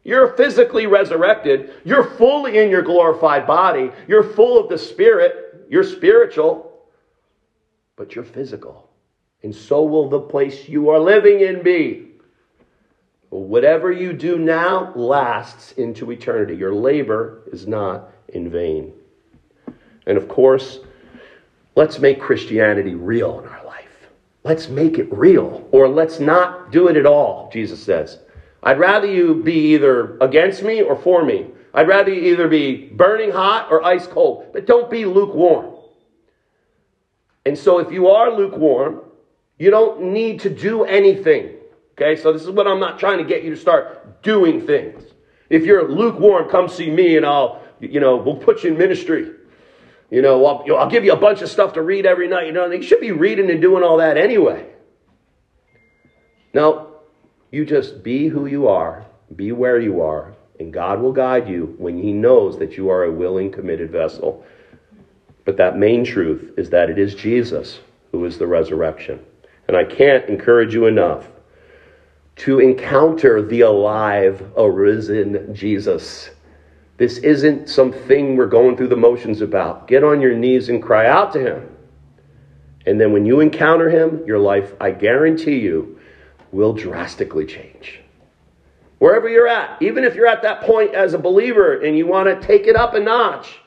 You're 0.04 0.34
physically 0.34 0.86
resurrected. 0.86 1.72
You're 1.84 2.04
fully 2.04 2.58
in 2.58 2.70
your 2.70 2.82
glorified 2.82 3.44
body. 3.44 3.90
You're 4.06 4.22
full 4.22 4.56
of 4.56 4.68
the 4.68 4.78
Spirit. 4.78 5.66
You're 5.68 5.82
spiritual, 5.82 6.72
but 7.96 8.14
you're 8.14 8.22
physical. 8.22 8.88
And 9.42 9.52
so 9.52 9.82
will 9.82 10.08
the 10.08 10.20
place 10.20 10.68
you 10.68 10.90
are 10.90 11.00
living 11.00 11.40
in 11.40 11.60
be. 11.60 12.05
Whatever 13.30 13.90
you 13.90 14.12
do 14.12 14.38
now 14.38 14.92
lasts 14.94 15.72
into 15.72 16.10
eternity. 16.10 16.56
Your 16.56 16.74
labor 16.74 17.42
is 17.52 17.66
not 17.66 18.10
in 18.28 18.50
vain. 18.50 18.92
And 20.06 20.16
of 20.16 20.28
course, 20.28 20.78
let's 21.74 21.98
make 21.98 22.20
Christianity 22.20 22.94
real 22.94 23.40
in 23.40 23.48
our 23.48 23.64
life. 23.64 23.88
Let's 24.44 24.68
make 24.68 24.98
it 24.98 25.12
real, 25.12 25.68
or 25.72 25.88
let's 25.88 26.20
not 26.20 26.70
do 26.70 26.86
it 26.86 26.96
at 26.96 27.04
all, 27.04 27.50
Jesus 27.52 27.82
says. 27.82 28.18
I'd 28.62 28.78
rather 28.78 29.06
you 29.06 29.42
be 29.42 29.74
either 29.74 30.16
against 30.18 30.62
me 30.62 30.82
or 30.82 30.96
for 30.96 31.24
me. 31.24 31.48
I'd 31.74 31.88
rather 31.88 32.14
you 32.14 32.32
either 32.32 32.48
be 32.48 32.86
burning 32.88 33.32
hot 33.32 33.68
or 33.70 33.84
ice 33.84 34.06
cold, 34.06 34.46
but 34.52 34.66
don't 34.66 34.88
be 34.88 35.04
lukewarm. 35.04 35.74
And 37.44 37.58
so 37.58 37.80
if 37.80 37.90
you 37.90 38.08
are 38.08 38.30
lukewarm, 38.30 39.02
you 39.58 39.70
don't 39.70 40.00
need 40.00 40.40
to 40.40 40.50
do 40.50 40.84
anything. 40.84 41.55
Okay, 41.98 42.20
so 42.20 42.30
this 42.32 42.42
is 42.42 42.50
what 42.50 42.66
I'm 42.66 42.78
not 42.78 42.98
trying 42.98 43.18
to 43.18 43.24
get 43.24 43.42
you 43.42 43.50
to 43.50 43.56
start 43.56 44.22
doing 44.22 44.66
things. 44.66 45.02
If 45.48 45.64
you're 45.64 45.88
lukewarm, 45.88 46.50
come 46.50 46.68
see 46.68 46.90
me 46.90 47.16
and 47.16 47.24
I'll, 47.24 47.62
you 47.80 48.00
know, 48.00 48.16
we'll 48.16 48.36
put 48.36 48.64
you 48.64 48.72
in 48.72 48.78
ministry. 48.78 49.30
You 50.10 50.20
know, 50.20 50.44
I'll, 50.44 50.62
you 50.66 50.72
know, 50.72 50.78
I'll 50.78 50.90
give 50.90 51.04
you 51.04 51.12
a 51.12 51.16
bunch 51.16 51.40
of 51.40 51.48
stuff 51.48 51.72
to 51.74 51.82
read 51.82 52.04
every 52.04 52.28
night. 52.28 52.46
You 52.46 52.52
know, 52.52 52.70
you 52.70 52.82
should 52.82 53.00
be 53.00 53.12
reading 53.12 53.50
and 53.50 53.62
doing 53.62 53.82
all 53.82 53.96
that 53.96 54.18
anyway. 54.18 54.68
No, 56.52 56.96
you 57.50 57.64
just 57.64 58.02
be 58.02 58.28
who 58.28 58.46
you 58.46 58.68
are, 58.68 59.06
be 59.34 59.52
where 59.52 59.80
you 59.80 60.02
are, 60.02 60.34
and 60.60 60.72
God 60.72 61.00
will 61.00 61.12
guide 61.12 61.48
you 61.48 61.74
when 61.78 62.02
He 62.02 62.12
knows 62.12 62.58
that 62.58 62.76
you 62.76 62.90
are 62.90 63.04
a 63.04 63.12
willing, 63.12 63.50
committed 63.50 63.90
vessel. 63.90 64.44
But 65.44 65.56
that 65.56 65.78
main 65.78 66.04
truth 66.04 66.52
is 66.58 66.70
that 66.70 66.90
it 66.90 66.98
is 66.98 67.14
Jesus 67.14 67.80
who 68.12 68.24
is 68.26 68.38
the 68.38 68.46
resurrection. 68.46 69.20
And 69.68 69.76
I 69.76 69.84
can't 69.84 70.28
encourage 70.28 70.74
you 70.74 70.86
enough 70.86 71.26
to 72.36 72.60
encounter 72.60 73.42
the 73.42 73.62
alive, 73.62 74.50
arisen 74.56 75.54
Jesus. 75.54 76.30
This 76.98 77.18
isn't 77.18 77.68
something 77.68 78.36
we're 78.36 78.46
going 78.46 78.76
through 78.76 78.88
the 78.88 78.96
motions 78.96 79.40
about. 79.40 79.88
Get 79.88 80.04
on 80.04 80.20
your 80.20 80.34
knees 80.34 80.68
and 80.68 80.82
cry 80.82 81.06
out 81.06 81.32
to 81.32 81.40
Him. 81.40 81.76
And 82.86 83.00
then 83.00 83.12
when 83.12 83.26
you 83.26 83.40
encounter 83.40 83.90
Him, 83.90 84.22
your 84.26 84.38
life, 84.38 84.74
I 84.80 84.92
guarantee 84.92 85.58
you, 85.58 85.98
will 86.52 86.72
drastically 86.72 87.44
change. 87.44 88.00
Wherever 88.98 89.28
you're 89.28 89.48
at, 89.48 89.80
even 89.82 90.04
if 90.04 90.14
you're 90.14 90.26
at 90.26 90.42
that 90.42 90.62
point 90.62 90.94
as 90.94 91.12
a 91.12 91.18
believer 91.18 91.80
and 91.82 91.98
you 91.98 92.06
want 92.06 92.28
to 92.28 92.46
take 92.46 92.66
it 92.66 92.76
up 92.76 92.94
a 92.94 93.00
notch, 93.00 93.58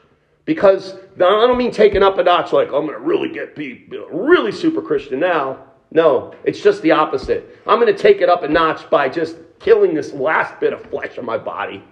because 0.45 0.95
I 1.15 1.19
don't 1.19 1.57
mean 1.57 1.71
taking 1.71 2.01
up 2.01 2.17
a 2.17 2.23
notch 2.23 2.51
like 2.51 2.67
I'm 2.67 2.87
going 2.87 2.93
to 2.93 2.99
really 2.99 3.29
get 3.29 3.55
be 3.55 3.87
really 4.11 4.51
super 4.51 4.81
Christian 4.81 5.19
now. 5.19 5.65
No, 5.91 6.35
it's 6.43 6.61
just 6.61 6.81
the 6.81 6.91
opposite. 6.91 7.57
I'm 7.65 7.79
going 7.79 7.93
to 7.93 7.99
take 7.99 8.21
it 8.21 8.29
up 8.29 8.43
a 8.43 8.47
notch 8.47 8.89
by 8.89 9.09
just 9.09 9.37
killing 9.59 9.93
this 9.93 10.13
last 10.13 10.59
bit 10.59 10.73
of 10.73 10.81
flesh 10.83 11.17
in 11.17 11.25
my 11.25 11.37
body. 11.37 11.83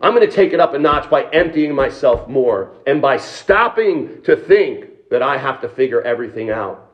I'm 0.00 0.14
going 0.14 0.26
to 0.26 0.34
take 0.34 0.52
it 0.52 0.60
up 0.60 0.74
a 0.74 0.78
notch 0.78 1.10
by 1.10 1.24
emptying 1.30 1.74
myself 1.74 2.28
more 2.28 2.76
and 2.86 3.02
by 3.02 3.16
stopping 3.16 4.22
to 4.22 4.36
think 4.36 5.10
that 5.10 5.22
I 5.22 5.36
have 5.36 5.60
to 5.62 5.68
figure 5.68 6.00
everything 6.02 6.50
out. 6.50 6.84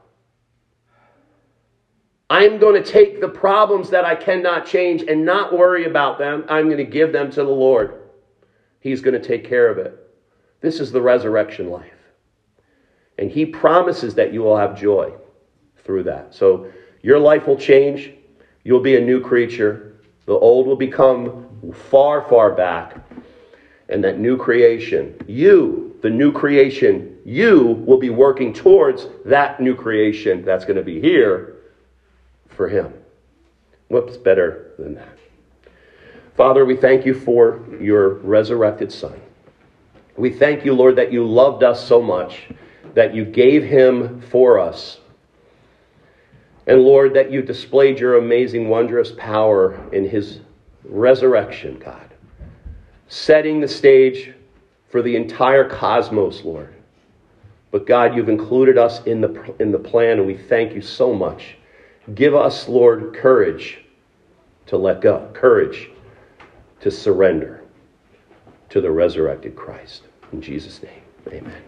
I'm 2.30 2.58
going 2.58 2.82
to 2.82 2.90
take 2.90 3.20
the 3.20 3.28
problems 3.28 3.90
that 3.90 4.04
I 4.04 4.14
cannot 4.14 4.66
change 4.66 5.02
and 5.02 5.24
not 5.24 5.56
worry 5.56 5.84
about 5.84 6.18
them. 6.18 6.44
I'm 6.48 6.66
going 6.66 6.78
to 6.78 6.84
give 6.84 7.12
them 7.12 7.30
to 7.30 7.44
the 7.44 7.50
Lord. 7.50 8.00
He's 8.80 9.00
going 9.00 9.20
to 9.20 9.26
take 9.26 9.46
care 9.46 9.68
of 9.68 9.78
it. 9.78 9.98
This 10.60 10.80
is 10.80 10.90
the 10.90 11.02
resurrection 11.02 11.70
life. 11.70 11.92
And 13.18 13.30
He 13.30 13.44
promises 13.44 14.14
that 14.14 14.32
you 14.32 14.42
will 14.42 14.56
have 14.56 14.78
joy 14.78 15.12
through 15.84 16.04
that. 16.04 16.34
So 16.34 16.70
your 17.02 17.18
life 17.18 17.46
will 17.46 17.56
change. 17.56 18.12
You'll 18.64 18.80
be 18.80 18.96
a 18.96 19.00
new 19.00 19.20
creature. 19.20 19.96
The 20.26 20.32
old 20.32 20.66
will 20.66 20.76
become 20.76 21.72
far, 21.90 22.26
far 22.28 22.52
back. 22.52 22.96
And 23.88 24.02
that 24.02 24.18
new 24.18 24.36
creation, 24.36 25.14
you, 25.26 25.96
the 26.02 26.08
new 26.08 26.32
creation, 26.32 27.18
you 27.24 27.82
will 27.86 27.98
be 27.98 28.10
working 28.10 28.52
towards 28.52 29.08
that 29.26 29.60
new 29.60 29.74
creation 29.74 30.44
that's 30.44 30.64
going 30.64 30.76
to 30.76 30.82
be 30.82 31.00
here 31.00 31.56
for 32.48 32.68
Him. 32.68 32.92
What's 33.88 34.16
better 34.16 34.72
than 34.78 34.94
that? 34.94 35.18
Father, 36.36 36.64
we 36.64 36.76
thank 36.76 37.04
you 37.06 37.14
for 37.14 37.64
your 37.80 38.14
resurrected 38.14 38.90
Son. 38.90 39.20
We 40.16 40.30
thank 40.30 40.64
you, 40.64 40.74
Lord, 40.74 40.96
that 40.96 41.12
you 41.12 41.26
loved 41.26 41.62
us 41.62 41.86
so 41.86 42.00
much, 42.00 42.44
that 42.94 43.14
you 43.14 43.24
gave 43.24 43.64
him 43.64 44.20
for 44.20 44.58
us. 44.58 44.98
And 46.66 46.80
Lord, 46.80 47.14
that 47.14 47.30
you 47.30 47.42
displayed 47.42 47.98
your 47.98 48.16
amazing, 48.16 48.68
wondrous 48.68 49.12
power 49.12 49.78
in 49.92 50.08
his 50.08 50.40
resurrection, 50.84 51.78
God, 51.78 52.14
setting 53.08 53.60
the 53.60 53.68
stage 53.68 54.32
for 54.88 55.02
the 55.02 55.16
entire 55.16 55.68
cosmos, 55.68 56.42
Lord. 56.44 56.74
But 57.70 57.86
God, 57.86 58.14
you've 58.14 58.28
included 58.28 58.78
us 58.78 59.02
in 59.04 59.20
the, 59.20 59.54
in 59.58 59.72
the 59.72 59.78
plan, 59.78 60.18
and 60.18 60.26
we 60.26 60.36
thank 60.36 60.74
you 60.74 60.80
so 60.80 61.12
much. 61.12 61.56
Give 62.14 62.34
us, 62.34 62.68
Lord, 62.68 63.14
courage 63.14 63.80
to 64.66 64.76
let 64.76 65.00
go, 65.00 65.28
courage 65.34 65.90
to 66.80 66.90
surrender 66.90 67.64
to 68.70 68.80
the 68.80 68.90
resurrected 68.90 69.56
Christ. 69.56 70.02
In 70.32 70.40
Jesus' 70.40 70.82
name, 70.82 71.02
amen. 71.28 71.62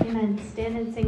Amen. 0.00 0.40
Stand 0.52 0.76
and 0.76 0.94
sing. 0.94 1.04